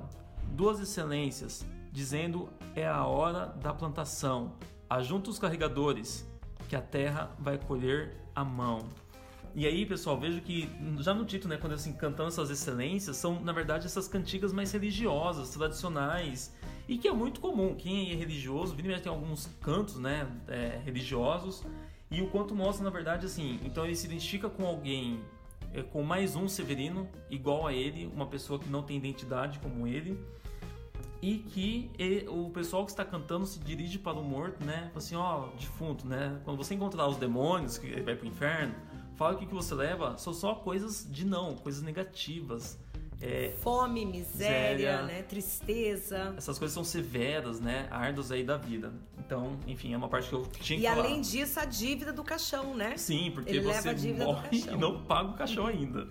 Duas 0.48 0.78
excelências 0.78 1.64
dizendo 1.90 2.50
é 2.74 2.86
a 2.86 3.06
hora 3.06 3.46
da 3.46 3.72
plantação. 3.72 4.56
Ajunta 4.90 5.30
os 5.30 5.38
carregadores 5.38 6.30
que 6.72 6.76
a 6.76 6.80
terra 6.80 7.30
vai 7.38 7.58
colher 7.58 8.16
a 8.34 8.42
mão. 8.42 8.88
E 9.54 9.66
aí, 9.66 9.84
pessoal, 9.84 10.18
vejo 10.18 10.40
que 10.40 10.70
já 11.00 11.12
no 11.12 11.26
título, 11.26 11.52
né, 11.52 11.60
quando 11.60 11.74
assim 11.74 11.92
cantando 11.92 12.28
essas 12.28 12.48
excelências, 12.48 13.18
são 13.18 13.38
na 13.42 13.52
verdade 13.52 13.84
essas 13.84 14.08
cantigas 14.08 14.54
mais 14.54 14.72
religiosas, 14.72 15.50
tradicionais, 15.50 16.56
e 16.88 16.96
que 16.96 17.06
é 17.06 17.12
muito 17.12 17.40
comum. 17.40 17.74
Quem 17.74 18.12
é 18.12 18.14
religioso, 18.14 18.74
vira 18.74 18.98
tem 18.98 19.12
alguns 19.12 19.50
cantos, 19.60 19.98
né, 19.98 20.26
é, 20.48 20.80
religiosos, 20.82 21.62
e 22.10 22.22
o 22.22 22.28
quanto 22.28 22.54
mostra 22.54 22.82
na 22.82 22.90
verdade 22.90 23.26
assim. 23.26 23.60
Então 23.62 23.84
ele 23.84 23.94
se 23.94 24.06
identifica 24.06 24.48
com 24.48 24.64
alguém, 24.64 25.20
é, 25.74 25.82
com 25.82 26.02
mais 26.02 26.34
um 26.36 26.48
Severino 26.48 27.06
igual 27.28 27.66
a 27.66 27.74
ele, 27.74 28.06
uma 28.06 28.24
pessoa 28.24 28.58
que 28.58 28.70
não 28.70 28.82
tem 28.82 28.96
identidade 28.96 29.58
como 29.58 29.86
ele 29.86 30.18
e 31.22 31.38
que 31.38 31.88
ele, 31.96 32.26
o 32.28 32.50
pessoal 32.50 32.84
que 32.84 32.90
está 32.90 33.04
cantando 33.04 33.46
se 33.46 33.60
dirige 33.60 33.96
para 33.96 34.18
o 34.18 34.24
morto, 34.24 34.64
né? 34.64 34.90
Assim, 34.94 35.14
ó, 35.14 35.46
defunto, 35.56 36.04
né? 36.04 36.40
Quando 36.44 36.56
você 36.56 36.74
encontrar 36.74 37.06
os 37.06 37.16
demônios 37.16 37.78
que 37.78 37.88
vai 38.00 38.16
para 38.16 38.24
o 38.24 38.28
inferno, 38.28 38.74
fala 39.14 39.34
o 39.34 39.38
que, 39.38 39.46
que 39.46 39.54
você 39.54 39.72
leva, 39.72 40.18
são 40.18 40.34
só 40.34 40.56
coisas 40.56 41.06
de 41.08 41.24
não, 41.24 41.54
coisas 41.54 41.80
negativas. 41.80 42.76
É, 43.20 43.54
Fome, 43.60 44.04
miséria, 44.04 44.72
miséria, 44.74 45.02
né? 45.02 45.22
Tristeza. 45.22 46.34
Essas 46.36 46.58
coisas 46.58 46.74
são 46.74 46.82
severas, 46.82 47.60
né? 47.60 47.86
Ardos 47.88 48.32
aí 48.32 48.42
da 48.42 48.56
vida. 48.56 48.92
Então, 49.16 49.56
enfim, 49.64 49.94
é 49.94 49.96
uma 49.96 50.08
parte 50.08 50.28
que 50.28 50.34
eu 50.34 50.42
tinha 50.60 50.80
que 50.80 50.84
E 50.84 50.88
falar. 50.88 51.04
além 51.04 51.20
disso, 51.20 51.60
a 51.60 51.64
dívida 51.64 52.12
do 52.12 52.24
caixão, 52.24 52.74
né? 52.74 52.96
Sim, 52.96 53.30
porque 53.32 53.50
Ele 53.50 53.60
você 53.60 54.12
morre 54.14 54.64
e 54.72 54.76
não 54.76 55.04
paga 55.04 55.30
o 55.30 55.34
caixão 55.34 55.68
ainda. 55.68 56.08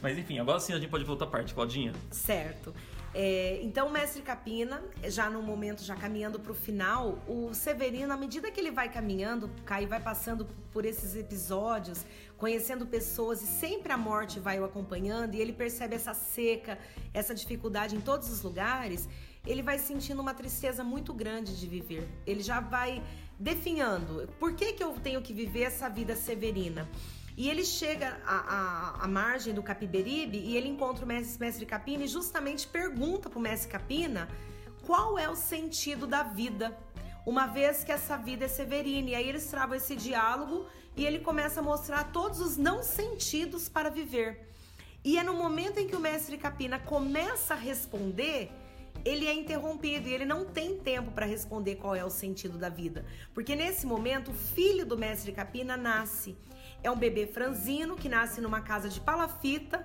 Mas 0.00 0.16
enfim, 0.16 0.38
agora 0.38 0.58
sim 0.58 0.72
a 0.72 0.78
gente 0.78 0.88
pode 0.88 1.04
voltar 1.04 1.26
à 1.26 1.28
parte, 1.28 1.52
Claudinha. 1.52 1.92
Certo. 2.10 2.72
É, 3.18 3.60
então, 3.62 3.88
o 3.88 3.90
mestre 3.90 4.20
Capina, 4.20 4.84
já 5.04 5.30
no 5.30 5.40
momento, 5.40 5.82
já 5.82 5.96
caminhando 5.96 6.38
para 6.38 6.52
o 6.52 6.54
final, 6.54 7.18
o 7.26 7.54
Severino, 7.54 8.12
à 8.12 8.16
medida 8.16 8.50
que 8.50 8.60
ele 8.60 8.70
vai 8.70 8.90
caminhando, 8.92 9.50
Caio 9.64 9.88
vai 9.88 9.98
passando 9.98 10.44
por 10.70 10.84
esses 10.84 11.16
episódios, 11.16 12.04
conhecendo 12.36 12.84
pessoas 12.84 13.40
e 13.40 13.46
sempre 13.46 13.90
a 13.90 13.96
morte 13.96 14.38
vai 14.38 14.60
o 14.60 14.66
acompanhando 14.66 15.34
e 15.34 15.40
ele 15.40 15.54
percebe 15.54 15.94
essa 15.94 16.12
seca, 16.12 16.78
essa 17.14 17.34
dificuldade 17.34 17.96
em 17.96 18.02
todos 18.02 18.30
os 18.30 18.42
lugares, 18.42 19.08
ele 19.46 19.62
vai 19.62 19.78
sentindo 19.78 20.20
uma 20.20 20.34
tristeza 20.34 20.84
muito 20.84 21.14
grande 21.14 21.58
de 21.58 21.66
viver. 21.66 22.06
Ele 22.26 22.42
já 22.42 22.60
vai 22.60 23.02
definhando 23.38 24.28
por 24.38 24.52
que, 24.52 24.74
que 24.74 24.84
eu 24.84 24.92
tenho 24.92 25.22
que 25.22 25.32
viver 25.32 25.62
essa 25.62 25.88
vida 25.88 26.14
severina. 26.14 26.86
E 27.36 27.50
ele 27.50 27.64
chega 27.64 28.18
à, 28.24 28.36
à, 28.36 29.04
à, 29.04 29.08
margem 29.08 29.52
do 29.52 29.62
Capiberibe 29.62 30.38
e 30.38 30.56
ele 30.56 30.68
encontra 30.68 31.04
o 31.04 31.08
mestre, 31.08 31.38
mestre 31.38 31.66
Capina 31.66 32.04
e 32.04 32.08
justamente 32.08 32.66
pergunta 32.66 33.28
para 33.28 33.38
o 33.38 33.42
mestre 33.42 33.70
Capina 33.70 34.26
qual 34.86 35.18
é 35.18 35.28
o 35.28 35.36
sentido 35.36 36.06
da 36.06 36.22
vida, 36.22 36.74
uma 37.26 37.46
vez 37.46 37.84
que 37.84 37.92
essa 37.92 38.16
vida 38.16 38.46
é 38.46 38.48
severina. 38.48 39.10
E 39.10 39.14
aí 39.14 39.28
eles 39.28 39.46
travam 39.46 39.76
esse 39.76 39.94
diálogo 39.94 40.66
e 40.96 41.04
ele 41.04 41.18
começa 41.18 41.60
a 41.60 41.62
mostrar 41.62 42.04
todos 42.04 42.40
os 42.40 42.56
não 42.56 42.82
sentidos 42.82 43.68
para 43.68 43.90
viver. 43.90 44.48
E 45.04 45.18
é 45.18 45.22
no 45.22 45.34
momento 45.34 45.78
em 45.78 45.86
que 45.86 45.94
o 45.94 46.00
mestre 46.00 46.38
Capina 46.38 46.78
começa 46.78 47.52
a 47.52 47.56
responder 47.56 48.50
ele 49.04 49.26
é 49.26 49.32
interrompido 49.32 50.08
e 50.08 50.12
ele 50.12 50.24
não 50.24 50.44
tem 50.44 50.76
tempo 50.78 51.12
para 51.12 51.26
responder 51.26 51.76
qual 51.76 51.94
é 51.94 52.04
o 52.04 52.10
sentido 52.10 52.58
da 52.58 52.68
vida. 52.68 53.04
Porque 53.32 53.54
nesse 53.54 53.86
momento, 53.86 54.32
o 54.32 54.34
filho 54.34 54.84
do 54.84 54.96
mestre 54.98 55.30
Capina 55.30 55.76
nasce. 55.76 56.36
É 56.86 56.90
um 56.90 56.96
bebê 56.96 57.26
franzino 57.26 57.96
que 57.96 58.08
nasce 58.08 58.40
numa 58.40 58.60
casa 58.60 58.88
de 58.88 59.00
palafita, 59.00 59.84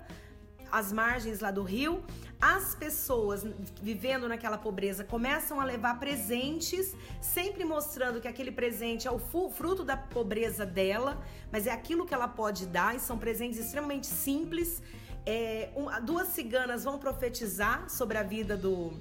às 0.72 0.94
margens 0.94 1.40
lá 1.40 1.50
do 1.50 1.64
rio. 1.64 2.04
As 2.40 2.76
pessoas 2.76 3.44
vivendo 3.82 4.28
naquela 4.30 4.56
pobreza 4.56 5.04
começam 5.04 5.60
a 5.60 5.64
levar 5.64 6.00
presentes, 6.00 6.96
sempre 7.20 7.66
mostrando 7.66 8.22
que 8.22 8.28
aquele 8.28 8.52
presente 8.52 9.08
é 9.08 9.12
o 9.12 9.18
fruto 9.50 9.84
da 9.84 9.98
pobreza 9.98 10.64
dela, 10.64 11.20
mas 11.52 11.66
é 11.66 11.72
aquilo 11.72 12.06
que 12.06 12.14
ela 12.14 12.28
pode 12.28 12.68
dar, 12.68 12.96
e 12.96 13.00
são 13.00 13.18
presentes 13.18 13.58
extremamente 13.58 14.06
simples. 14.06 14.84
É, 15.26 15.72
um, 15.76 15.86
duas 16.06 16.28
ciganas 16.28 16.84
vão 16.84 17.00
profetizar 17.00 17.90
sobre 17.90 18.20
a 18.20 18.24
vida 18.24 18.56
do, 18.56 18.94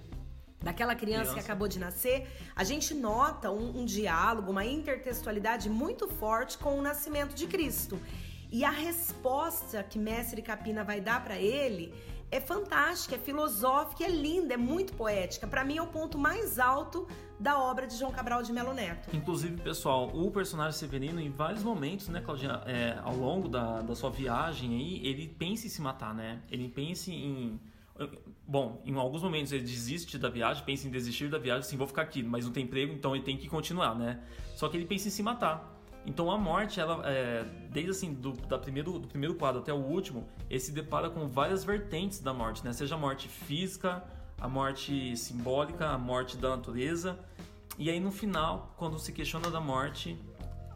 daquela 0.62 0.94
criança, 0.94 1.20
criança, 1.20 1.34
que 1.34 1.40
acabou 1.40 1.66
de 1.66 1.78
nascer, 1.78 2.28
a 2.54 2.64
gente 2.64 2.94
nota 2.94 3.50
um, 3.50 3.80
um, 3.80 3.84
diálogo, 3.84 4.50
uma 4.50 4.64
intertextualidade 4.64 5.70
muito 5.70 6.06
forte 6.06 6.58
com 6.58 6.78
o 6.78 6.82
nascimento 6.82 7.34
de 7.34 7.46
Cristo. 7.46 7.98
E 8.52 8.64
a 8.64 8.70
resposta 8.70 9.82
que 9.82 9.98
Mestre 9.98 10.42
Capina 10.42 10.84
vai 10.84 11.00
dar 11.00 11.22
para 11.22 11.38
ele 11.38 11.94
é 12.30 12.40
fantástica, 12.40 13.16
é 13.16 13.18
filosófica, 13.18 14.04
é 14.04 14.08
linda, 14.08 14.54
é 14.54 14.56
muito 14.56 14.92
poética. 14.92 15.46
Para 15.46 15.64
mim 15.64 15.78
é 15.78 15.82
o 15.82 15.86
ponto 15.86 16.16
mais 16.18 16.58
alto 16.58 17.08
da 17.38 17.58
obra 17.58 17.86
de 17.86 17.96
João 17.96 18.12
Cabral 18.12 18.42
de 18.42 18.52
Melo 18.52 18.74
Neto. 18.74 19.08
Inclusive, 19.14 19.60
pessoal, 19.62 20.10
o 20.14 20.30
personagem 20.30 20.78
Severino, 20.78 21.20
em 21.20 21.30
vários 21.30 21.62
momentos, 21.62 22.08
né, 22.08 22.20
Claudinha, 22.20 22.62
é, 22.66 22.98
ao 23.02 23.16
longo 23.16 23.48
da, 23.48 23.80
da 23.80 23.94
sua 23.96 24.10
viagem 24.10 24.74
aí, 24.74 25.06
ele 25.06 25.26
pensa 25.26 25.66
em 25.66 25.70
se 25.70 25.80
matar, 25.80 26.14
né? 26.14 26.40
Ele 26.50 26.68
pensa 26.68 27.10
em 27.10 27.58
Bom, 28.46 28.82
em 28.84 28.94
alguns 28.96 29.22
momentos 29.22 29.52
ele 29.52 29.62
desiste 29.62 30.18
da 30.18 30.28
viagem, 30.28 30.64
pensa 30.64 30.88
em 30.88 30.90
desistir 30.90 31.28
da 31.28 31.38
viagem, 31.38 31.60
assim, 31.60 31.76
vou 31.76 31.86
ficar 31.86 32.02
aqui, 32.02 32.22
mas 32.22 32.44
não 32.44 32.52
tem 32.52 32.64
emprego, 32.64 32.92
então 32.92 33.14
ele 33.14 33.22
tem 33.22 33.36
que 33.36 33.48
continuar, 33.48 33.94
né? 33.94 34.20
Só 34.56 34.68
que 34.68 34.76
ele 34.76 34.86
pensa 34.86 35.08
em 35.08 35.10
se 35.10 35.22
matar. 35.22 35.80
Então 36.06 36.30
a 36.30 36.38
morte, 36.38 36.80
ela, 36.80 37.02
é, 37.08 37.44
desde 37.70 37.90
assim, 37.90 38.12
do, 38.12 38.32
da 38.32 38.58
primeiro, 38.58 38.98
do 38.98 39.06
primeiro 39.06 39.34
quadro 39.34 39.60
até 39.60 39.72
o 39.72 39.76
último, 39.76 40.26
ele 40.48 40.58
se 40.58 40.72
depara 40.72 41.10
com 41.10 41.28
várias 41.28 41.62
vertentes 41.62 42.20
da 42.20 42.32
morte, 42.32 42.64
né? 42.64 42.72
Seja 42.72 42.94
a 42.94 42.98
morte 42.98 43.28
física, 43.28 44.02
a 44.40 44.48
morte 44.48 45.16
simbólica, 45.16 45.88
a 45.88 45.98
morte 45.98 46.36
da 46.36 46.50
natureza. 46.50 47.18
E 47.78 47.90
aí 47.90 48.00
no 48.00 48.10
final, 48.10 48.74
quando 48.76 48.98
se 48.98 49.12
questiona 49.12 49.50
da 49.50 49.60
morte, 49.60 50.18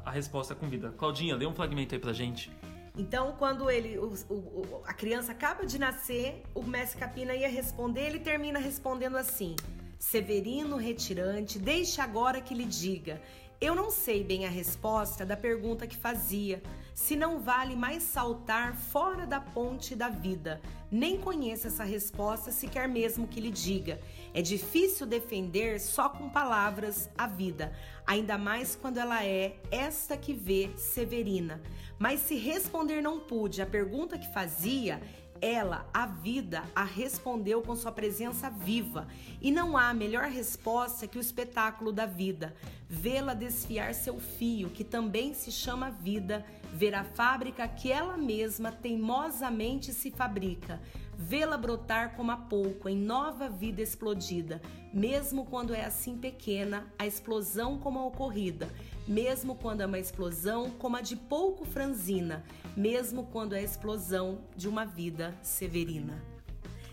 a 0.04 0.10
resposta 0.10 0.52
é 0.52 0.56
com 0.56 0.68
vida. 0.68 0.90
Claudinha, 0.90 1.36
dê 1.36 1.46
um 1.46 1.54
fragmento 1.54 1.94
aí 1.94 2.00
pra 2.00 2.12
gente. 2.12 2.50
Então, 2.96 3.34
quando 3.36 3.68
ele, 3.68 3.98
o, 3.98 4.14
o, 4.30 4.82
a 4.84 4.94
criança 4.94 5.32
acaba 5.32 5.66
de 5.66 5.78
nascer, 5.78 6.44
o 6.54 6.62
mestre 6.62 7.00
Capina 7.00 7.34
ia 7.34 7.48
responder, 7.48 8.06
ele 8.06 8.20
termina 8.20 8.60
respondendo 8.60 9.16
assim: 9.16 9.56
Severino 9.98 10.76
retirante, 10.76 11.58
deixe 11.58 12.00
agora 12.00 12.40
que 12.40 12.54
lhe 12.54 12.64
diga. 12.64 13.20
Eu 13.60 13.74
não 13.74 13.90
sei 13.90 14.22
bem 14.22 14.46
a 14.46 14.50
resposta 14.50 15.24
da 15.24 15.36
pergunta 15.36 15.86
que 15.86 15.96
fazia, 15.96 16.62
se 16.94 17.16
não 17.16 17.40
vale 17.40 17.74
mais 17.74 18.02
saltar 18.02 18.76
fora 18.76 19.26
da 19.26 19.40
ponte 19.40 19.96
da 19.96 20.08
vida. 20.08 20.60
Nem 20.90 21.18
conheço 21.18 21.66
essa 21.66 21.82
resposta, 21.82 22.52
se 22.52 22.68
quer 22.68 22.86
mesmo 22.86 23.26
que 23.26 23.40
lhe 23.40 23.50
diga. 23.50 23.98
É 24.34 24.42
difícil 24.42 25.06
defender 25.06 25.80
só 25.80 26.08
com 26.08 26.28
palavras 26.28 27.08
a 27.16 27.28
vida, 27.28 27.72
ainda 28.04 28.36
mais 28.36 28.74
quando 28.74 28.98
ela 28.98 29.24
é 29.24 29.56
esta 29.70 30.16
que 30.16 30.32
vê 30.32 30.70
Severina. 30.76 31.62
Mas 32.00 32.18
se 32.18 32.34
responder 32.34 33.00
não 33.00 33.20
pude 33.20 33.62
a 33.62 33.66
pergunta 33.66 34.18
que 34.18 34.32
fazia, 34.34 35.00
ela, 35.40 35.88
a 35.92 36.06
vida, 36.06 36.64
a 36.74 36.84
respondeu 36.84 37.62
com 37.62 37.76
sua 37.76 37.92
presença 37.92 38.48
viva. 38.50 39.06
E 39.40 39.52
não 39.52 39.76
há 39.76 39.92
melhor 39.92 40.24
resposta 40.24 41.06
que 41.06 41.18
o 41.18 41.20
espetáculo 41.20 41.92
da 41.92 42.06
vida. 42.06 42.56
Vê-la 42.88 43.34
desfiar 43.34 43.94
seu 43.94 44.18
fio, 44.18 44.70
que 44.70 44.82
também 44.82 45.34
se 45.34 45.52
chama 45.52 45.90
vida, 45.90 46.44
ver 46.72 46.94
a 46.94 47.04
fábrica 47.04 47.68
que 47.68 47.92
ela 47.92 48.16
mesma 48.16 48.72
teimosamente 48.72 49.92
se 49.92 50.10
fabrica, 50.10 50.80
vê-la 51.16 51.56
brotar 51.56 52.14
como 52.14 52.30
há 52.30 52.36
pouco 52.36 52.88
em 52.88 52.96
nova 52.96 53.48
vida 53.48 53.80
explodida, 53.82 54.60
mesmo 54.92 55.44
quando 55.44 55.74
é 55.74 55.84
assim 55.84 56.16
pequena, 56.16 56.86
a 56.98 57.06
explosão 57.06 57.78
como 57.78 57.98
a 57.98 58.04
ocorrida, 58.06 58.68
mesmo 59.06 59.54
quando 59.54 59.80
é 59.80 59.86
uma 59.86 59.98
explosão 59.98 60.70
como 60.70 60.96
a 60.96 61.00
de 61.00 61.16
pouco 61.16 61.64
franzina, 61.64 62.44
mesmo 62.76 63.26
quando 63.26 63.54
é 63.54 63.58
a 63.58 63.62
explosão 63.62 64.40
de 64.56 64.68
uma 64.68 64.84
vida 64.84 65.34
severina. 65.42 66.22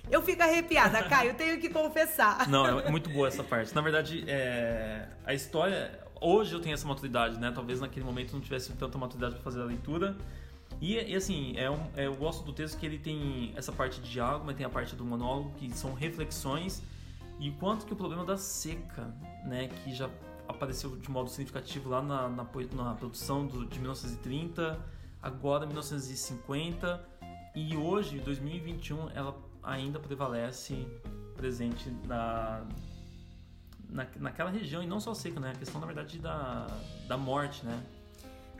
Eu 0.09 0.21
fico 0.21 0.43
arrepiada, 0.43 1.01
Caio, 1.07 1.33
tenho 1.35 1.59
que 1.59 1.69
confessar. 1.69 2.47
Não, 2.49 2.79
é 2.79 2.91
muito 2.91 3.09
boa 3.09 3.27
essa 3.27 3.43
parte. 3.43 3.73
Na 3.73 3.81
verdade, 3.81 4.25
é... 4.27 5.07
a 5.25 5.33
história. 5.33 5.99
Hoje 6.19 6.53
eu 6.53 6.59
tenho 6.59 6.73
essa 6.73 6.87
maturidade, 6.87 7.39
né? 7.39 7.51
Talvez 7.53 7.79
naquele 7.79 8.05
momento 8.05 8.33
não 8.33 8.41
tivesse 8.41 8.71
tanta 8.73 8.97
maturidade 8.97 9.35
para 9.35 9.43
fazer 9.43 9.61
a 9.61 9.65
leitura. 9.65 10.15
E, 10.81 10.95
e 10.95 11.15
assim, 11.15 11.53
é 11.55 11.69
um, 11.69 11.79
é, 11.95 12.07
eu 12.07 12.15
gosto 12.15 12.43
do 12.43 12.51
texto 12.51 12.79
que 12.79 12.85
ele 12.85 12.97
tem 12.97 13.53
essa 13.55 13.71
parte 13.71 14.01
de 14.01 14.09
diálogo, 14.09 14.43
mas 14.45 14.57
tem 14.57 14.65
a 14.65 14.69
parte 14.69 14.95
do 14.95 15.05
monólogo, 15.05 15.51
que 15.51 15.69
são 15.77 15.93
reflexões. 15.93 16.81
E 17.39 17.51
quanto 17.51 17.85
que 17.85 17.93
o 17.93 17.95
problema 17.95 18.25
da 18.25 18.35
seca, 18.35 19.13
né? 19.45 19.67
Que 19.67 19.93
já 19.93 20.09
apareceu 20.47 20.97
de 20.97 21.09
modo 21.09 21.29
significativo 21.29 21.89
lá 21.89 22.01
na, 22.01 22.27
na, 22.27 22.43
na 22.73 22.95
produção 22.95 23.45
do, 23.45 23.65
de 23.65 23.79
1930, 23.79 24.79
agora 25.21 25.65
1950 25.67 27.09
e 27.55 27.75
hoje, 27.75 28.17
2021, 28.19 29.09
ela 29.11 29.37
ainda 29.61 29.99
prevalece 29.99 30.87
presente 31.35 31.89
na, 32.07 32.65
na, 33.89 34.07
naquela 34.17 34.49
região, 34.49 34.81
e 34.81 34.87
não 34.87 34.99
só 34.99 35.13
seca, 35.13 35.39
né? 35.39 35.51
A 35.51 35.55
questão, 35.55 35.79
na 35.79 35.85
verdade, 35.85 36.17
da, 36.17 36.67
da 37.07 37.17
morte, 37.17 37.65
né? 37.65 37.83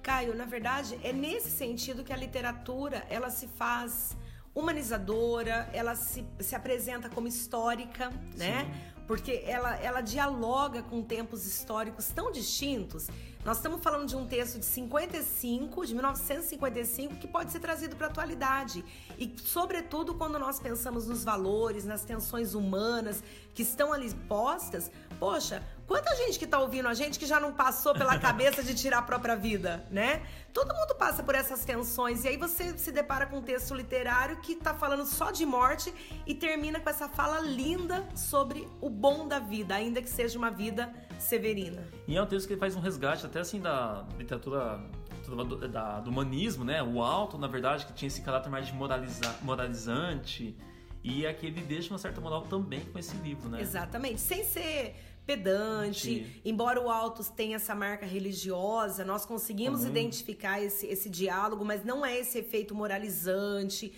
Caio, 0.02 0.36
na 0.36 0.46
verdade, 0.46 1.00
é 1.04 1.14
nesse 1.14 1.50
sentido 1.50 2.04
que 2.04 2.12
a 2.12 2.18
literatura, 2.18 3.06
ela 3.10 3.30
se 3.30 3.48
faz 3.48 4.18
humanizadora, 4.54 5.70
ela 5.74 5.96
se, 5.96 6.26
se 6.40 6.56
apresenta 6.56 7.10
como 7.10 7.28
histórica, 7.28 8.10
né? 8.36 8.66
Sim. 8.66 8.92
Porque 9.08 9.44
ela, 9.46 9.76
ela 9.78 10.02
dialoga 10.02 10.82
com 10.84 11.02
tempos 11.02 11.46
históricos 11.46 12.08
tão 12.08 12.32
distintos 12.32 13.08
nós 13.44 13.58
estamos 13.58 13.82
falando 13.82 14.08
de 14.08 14.16
um 14.16 14.28
texto 14.28 14.60
de 14.60 14.66
55, 14.66 15.86
de 15.88 15.96
1955, 15.96 17.16
que 17.16 17.28
pode 17.28 17.52
ser 17.52 17.60
trazido 17.60 17.96
para 17.96 18.06
a 18.06 18.10
atualidade. 18.10 18.86
E, 19.18 19.34
sobretudo, 19.36 20.14
quando 20.14 20.38
nós 20.38 20.60
pensamos 20.60 21.08
nos 21.08 21.24
valores, 21.24 21.84
nas 21.84 22.06
tensões 22.06 22.54
humanas 22.54 23.24
que 23.56 23.64
estão 23.64 23.92
ali 23.92 24.14
postas, 24.28 24.92
poxa, 25.20 25.64
quanta 25.92 26.16
gente 26.16 26.40
que 26.40 26.46
está 26.46 26.58
ouvindo 26.58 26.88
a 26.88 26.94
gente 26.94 27.20
que 27.20 27.26
já 27.26 27.38
não 27.38 27.52
passou 27.52 27.94
pela 27.94 28.18
cabeça 28.18 28.64
de 28.64 28.74
tirar 28.74 29.00
a 29.00 29.02
própria 29.02 29.36
vida, 29.36 29.86
né? 29.92 30.26
Todo 30.54 30.74
mundo 30.74 30.96
passa 30.96 31.22
por 31.22 31.36
essas 31.36 31.66
tensões. 31.66 32.24
E 32.24 32.30
aí 32.30 32.38
você 32.38 32.78
se 32.78 32.94
depara 32.94 33.26
com 33.26 33.40
um 33.40 33.42
texto 33.42 33.76
literário 33.76 34.38
que 34.38 34.54
está 34.54 34.74
falando 34.74 35.06
só 35.06 35.32
de 35.32 35.46
morte 35.46 35.94
e 36.26 36.34
termina 36.34 36.80
com 36.80 36.90
essa 36.90 37.10
fala 37.10 37.42
linda 37.42 38.08
sobre 38.16 38.66
o 38.80 38.90
bom 38.90 39.28
da 39.28 39.40
vida, 39.40 39.76
ainda 39.76 40.02
que 40.02 40.10
seja 40.10 40.38
uma 40.38 40.50
vida 40.50 40.90
severina. 41.20 41.86
E 42.08 42.16
é 42.16 42.24
um 42.24 42.26
texto 42.26 42.48
que 42.48 42.56
faz 42.56 42.74
um 42.74 42.80
resgate 42.80 43.26
até 43.26 43.42
assim 43.42 43.60
da 43.60 44.08
literatura 44.18 44.80
do, 45.28 45.68
da, 45.68 46.00
do 46.00 46.10
humanismo, 46.10 46.64
né? 46.64 46.82
O 46.82 47.04
alto, 47.04 47.38
na 47.38 47.48
verdade, 47.48 47.86
que 47.86 47.92
tinha 47.92 48.08
esse 48.08 48.22
caráter 48.22 48.50
mais 48.50 48.66
de 48.66 48.74
moraliza, 48.74 49.36
moralizante. 49.42 50.56
E 51.04 51.26
aqui 51.26 51.48
ele 51.48 51.62
deixa 51.62 51.92
uma 51.92 51.98
certa 51.98 52.22
moral 52.22 52.44
também 52.44 52.80
com 52.80 53.00
esse 53.00 53.18
livro, 53.18 53.50
né? 53.50 53.60
Exatamente. 53.60 54.22
Sem 54.22 54.44
ser 54.44 54.96
pedante, 55.32 56.26
Sim. 56.26 56.42
embora 56.44 56.82
o 56.82 56.90
Altos 56.90 57.30
tenha 57.30 57.56
essa 57.56 57.74
marca 57.74 58.06
religiosa, 58.06 59.06
nós 59.06 59.26
conseguimos 59.26 59.82
uhum. 59.82 59.90
identificar 59.90 60.62
esse, 60.62 60.86
esse 60.88 61.10
diálogo, 61.10 61.64
mas 61.64 61.86
não 61.86 62.06
é 62.06 62.18
esse 62.18 62.38
efeito 62.38 62.76
moralizante. 62.76 63.94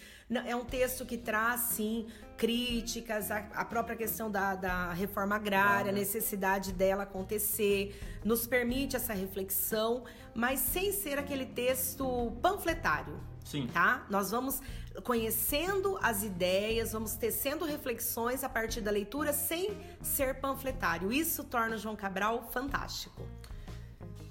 É 0.45 0.55
um 0.55 0.63
texto 0.63 1.05
que 1.05 1.17
traz, 1.17 1.61
sim, 1.61 2.07
críticas, 2.37 3.31
a, 3.31 3.39
a 3.53 3.65
própria 3.65 3.95
questão 3.95 4.29
da, 4.29 4.55
da 4.55 4.93
reforma 4.93 5.35
agrária, 5.35 5.89
a 5.89 5.93
necessidade 5.93 6.71
dela 6.71 7.03
acontecer, 7.03 7.99
nos 8.23 8.45
permite 8.45 8.95
essa 8.95 9.13
reflexão, 9.13 10.03
mas 10.35 10.59
sem 10.59 10.91
ser 10.91 11.17
aquele 11.17 11.45
texto 11.45 12.31
panfletário. 12.41 13.32
Sim. 13.43 13.67
Tá? 13.67 14.05
Nós 14.09 14.31
vamos 14.31 14.61
conhecendo 15.03 15.97
as 16.01 16.23
ideias, 16.23 16.91
vamos 16.91 17.15
tecendo 17.15 17.65
reflexões 17.65 18.43
a 18.43 18.49
partir 18.49 18.81
da 18.81 18.91
leitura 18.91 19.33
sem 19.33 19.77
ser 20.01 20.39
panfletário. 20.39 21.11
Isso 21.11 21.43
torna 21.43 21.75
o 21.75 21.79
João 21.79 21.95
Cabral 21.95 22.47
fantástico. 22.51 23.27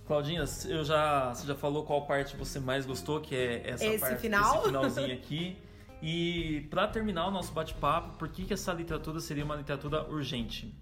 Claudinha, 0.06 0.44
eu 0.66 0.84
já, 0.84 1.32
você 1.32 1.46
já 1.46 1.54
falou 1.54 1.84
qual 1.84 2.06
parte 2.06 2.36
você 2.36 2.58
mais 2.58 2.84
gostou, 2.84 3.20
que 3.20 3.34
é 3.34 3.70
essa 3.70 3.84
esse 3.84 3.98
parte, 3.98 4.20
final? 4.20 4.56
esse 4.56 4.66
finalzinho 4.66 5.14
aqui. 5.14 5.56
E 6.02 6.66
para 6.68 6.88
terminar 6.88 7.28
o 7.28 7.30
nosso 7.30 7.52
bate-papo, 7.52 8.18
por 8.18 8.28
que, 8.28 8.44
que 8.44 8.52
essa 8.52 8.72
literatura 8.72 9.20
seria 9.20 9.44
uma 9.44 9.54
literatura 9.54 10.04
urgente? 10.10 10.74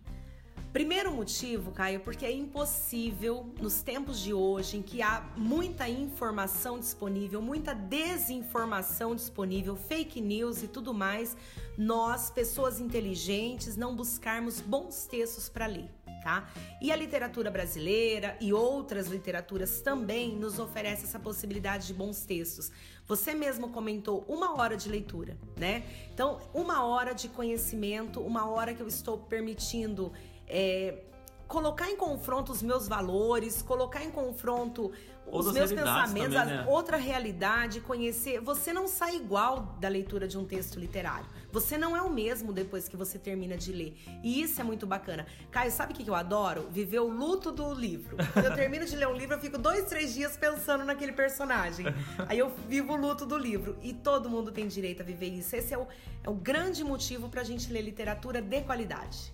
Primeiro 0.72 1.10
motivo, 1.12 1.72
Caio, 1.72 1.98
porque 1.98 2.24
é 2.24 2.30
impossível 2.30 3.52
nos 3.60 3.82
tempos 3.82 4.20
de 4.20 4.32
hoje 4.32 4.76
em 4.76 4.82
que 4.82 5.02
há 5.02 5.28
muita 5.36 5.88
informação 5.88 6.78
disponível, 6.78 7.42
muita 7.42 7.74
desinformação 7.74 9.16
disponível, 9.16 9.74
fake 9.74 10.20
news 10.20 10.62
e 10.62 10.68
tudo 10.68 10.94
mais, 10.94 11.36
nós, 11.76 12.30
pessoas 12.30 12.78
inteligentes, 12.78 13.76
não 13.76 13.96
buscarmos 13.96 14.60
bons 14.60 15.06
textos 15.06 15.48
para 15.48 15.66
ler. 15.66 15.90
Tá? 16.22 16.50
E 16.82 16.92
a 16.92 16.96
literatura 16.96 17.50
brasileira 17.50 18.36
e 18.42 18.52
outras 18.52 19.06
literaturas 19.06 19.80
também 19.80 20.36
nos 20.36 20.58
oferece 20.58 21.04
essa 21.04 21.18
possibilidade 21.18 21.86
de 21.86 21.94
bons 21.94 22.26
textos. 22.26 22.70
Você 23.06 23.32
mesmo 23.32 23.70
comentou 23.70 24.26
uma 24.28 24.54
hora 24.54 24.76
de 24.76 24.86
leitura, 24.88 25.38
né? 25.56 25.82
Então, 26.12 26.38
uma 26.52 26.84
hora 26.84 27.14
de 27.14 27.26
conhecimento, 27.26 28.20
uma 28.20 28.46
hora 28.48 28.74
que 28.74 28.82
eu 28.82 28.86
estou 28.86 29.16
permitindo 29.16 30.12
é, 30.50 31.02
colocar 31.46 31.90
em 31.90 31.96
confronto 31.96 32.52
os 32.52 32.62
meus 32.62 32.86
valores, 32.86 33.62
colocar 33.62 34.04
em 34.04 34.10
confronto 34.10 34.92
os 35.26 35.46
Outras 35.46 35.70
meus 35.70 35.72
pensamentos, 35.72 36.34
também, 36.34 36.56
né? 36.56 36.66
outra 36.68 36.96
realidade, 36.96 37.80
conhecer. 37.80 38.40
Você 38.40 38.72
não 38.72 38.88
sai 38.88 39.16
igual 39.16 39.76
da 39.80 39.88
leitura 39.88 40.26
de 40.26 40.36
um 40.36 40.44
texto 40.44 40.78
literário. 40.78 41.26
Você 41.52 41.78
não 41.78 41.96
é 41.96 42.02
o 42.02 42.10
mesmo 42.10 42.52
depois 42.52 42.88
que 42.88 42.96
você 42.96 43.18
termina 43.18 43.56
de 43.56 43.72
ler. 43.72 43.96
E 44.22 44.42
isso 44.42 44.60
é 44.60 44.64
muito 44.64 44.86
bacana. 44.86 45.26
Caio, 45.50 45.70
sabe 45.70 45.92
o 45.92 45.96
que 45.96 46.08
eu 46.08 46.14
adoro? 46.14 46.68
Viver 46.70 46.98
o 46.98 47.08
luto 47.08 47.52
do 47.52 47.72
livro. 47.72 48.16
Quando 48.32 48.46
eu 48.46 48.54
termino 48.54 48.84
de 48.84 48.96
ler 48.96 49.06
um 49.06 49.16
livro, 49.16 49.36
eu 49.36 49.40
fico 49.40 49.58
dois, 49.58 49.84
três 49.84 50.14
dias 50.14 50.36
pensando 50.36 50.84
naquele 50.84 51.12
personagem. 51.12 51.86
Aí 52.28 52.38
eu 52.38 52.50
vivo 52.68 52.94
o 52.94 52.96
luto 52.96 53.24
do 53.24 53.38
livro. 53.38 53.76
E 53.82 53.92
todo 53.92 54.28
mundo 54.28 54.50
tem 54.50 54.66
direito 54.66 55.02
a 55.02 55.04
viver 55.04 55.28
isso. 55.28 55.54
Esse 55.54 55.74
é 55.74 55.78
o, 55.78 55.86
é 56.24 56.30
o 56.30 56.34
grande 56.34 56.82
motivo 56.82 57.28
pra 57.28 57.44
gente 57.44 57.72
ler 57.72 57.82
literatura 57.82 58.40
de 58.42 58.62
qualidade. 58.62 59.32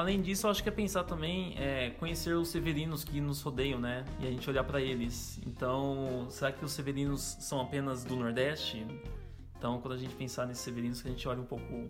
Além 0.00 0.22
disso, 0.22 0.46
eu 0.46 0.50
acho 0.50 0.62
que 0.62 0.68
é 0.70 0.72
pensar 0.72 1.04
também 1.04 1.54
é, 1.58 1.90
conhecer 1.90 2.32
os 2.32 2.48
severinos 2.48 3.04
que 3.04 3.20
nos 3.20 3.42
rodeiam, 3.42 3.78
né? 3.78 4.02
E 4.18 4.26
a 4.26 4.30
gente 4.30 4.48
olhar 4.48 4.64
para 4.64 4.80
eles. 4.80 5.38
Então, 5.46 6.26
será 6.30 6.50
que 6.50 6.64
os 6.64 6.72
severinos 6.72 7.36
são 7.38 7.60
apenas 7.60 8.02
do 8.02 8.16
Nordeste? 8.16 8.86
Então, 9.58 9.78
quando 9.78 9.92
a 9.92 9.98
gente 9.98 10.14
pensar 10.14 10.46
nesses 10.46 10.64
severinos, 10.64 11.02
que 11.02 11.08
a 11.08 11.10
gente 11.10 11.28
olha 11.28 11.42
um 11.42 11.44
pouco 11.44 11.66
com 11.66 11.86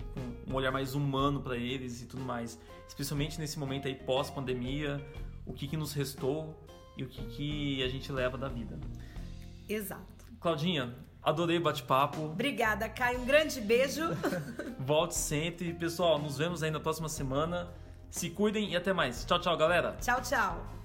um 0.50 0.54
olhar 0.56 0.72
mais 0.72 0.96
humano 0.96 1.40
para 1.40 1.56
eles 1.56 2.02
e 2.02 2.06
tudo 2.06 2.24
mais. 2.24 2.58
Especialmente 2.88 3.38
nesse 3.38 3.60
momento 3.60 3.86
aí 3.86 3.94
pós-pandemia, 3.94 5.00
o 5.46 5.52
que, 5.52 5.68
que 5.68 5.76
nos 5.76 5.92
restou 5.92 6.66
e 6.96 7.04
o 7.04 7.06
que, 7.06 7.24
que 7.26 7.82
a 7.84 7.88
gente 7.88 8.10
leva 8.10 8.36
da 8.36 8.48
vida. 8.48 8.76
Exato. 9.68 10.26
Claudinha, 10.40 10.96
Adorei 11.22 11.58
o 11.58 11.60
bate-papo. 11.60 12.24
Obrigada, 12.24 12.88
Caio. 12.88 13.20
Um 13.20 13.26
grande 13.26 13.60
beijo. 13.60 14.02
Volte 14.80 15.14
sempre. 15.14 15.74
Pessoal, 15.74 16.18
nos 16.18 16.38
vemos 16.38 16.62
aí 16.62 16.70
na 16.70 16.80
próxima 16.80 17.10
semana. 17.10 17.68
Se 18.10 18.30
cuidem 18.30 18.70
e 18.70 18.76
até 18.76 18.92
mais. 18.92 19.24
Tchau, 19.24 19.40
tchau, 19.40 19.56
galera. 19.56 19.96
Tchau, 20.00 20.20
tchau. 20.22 20.79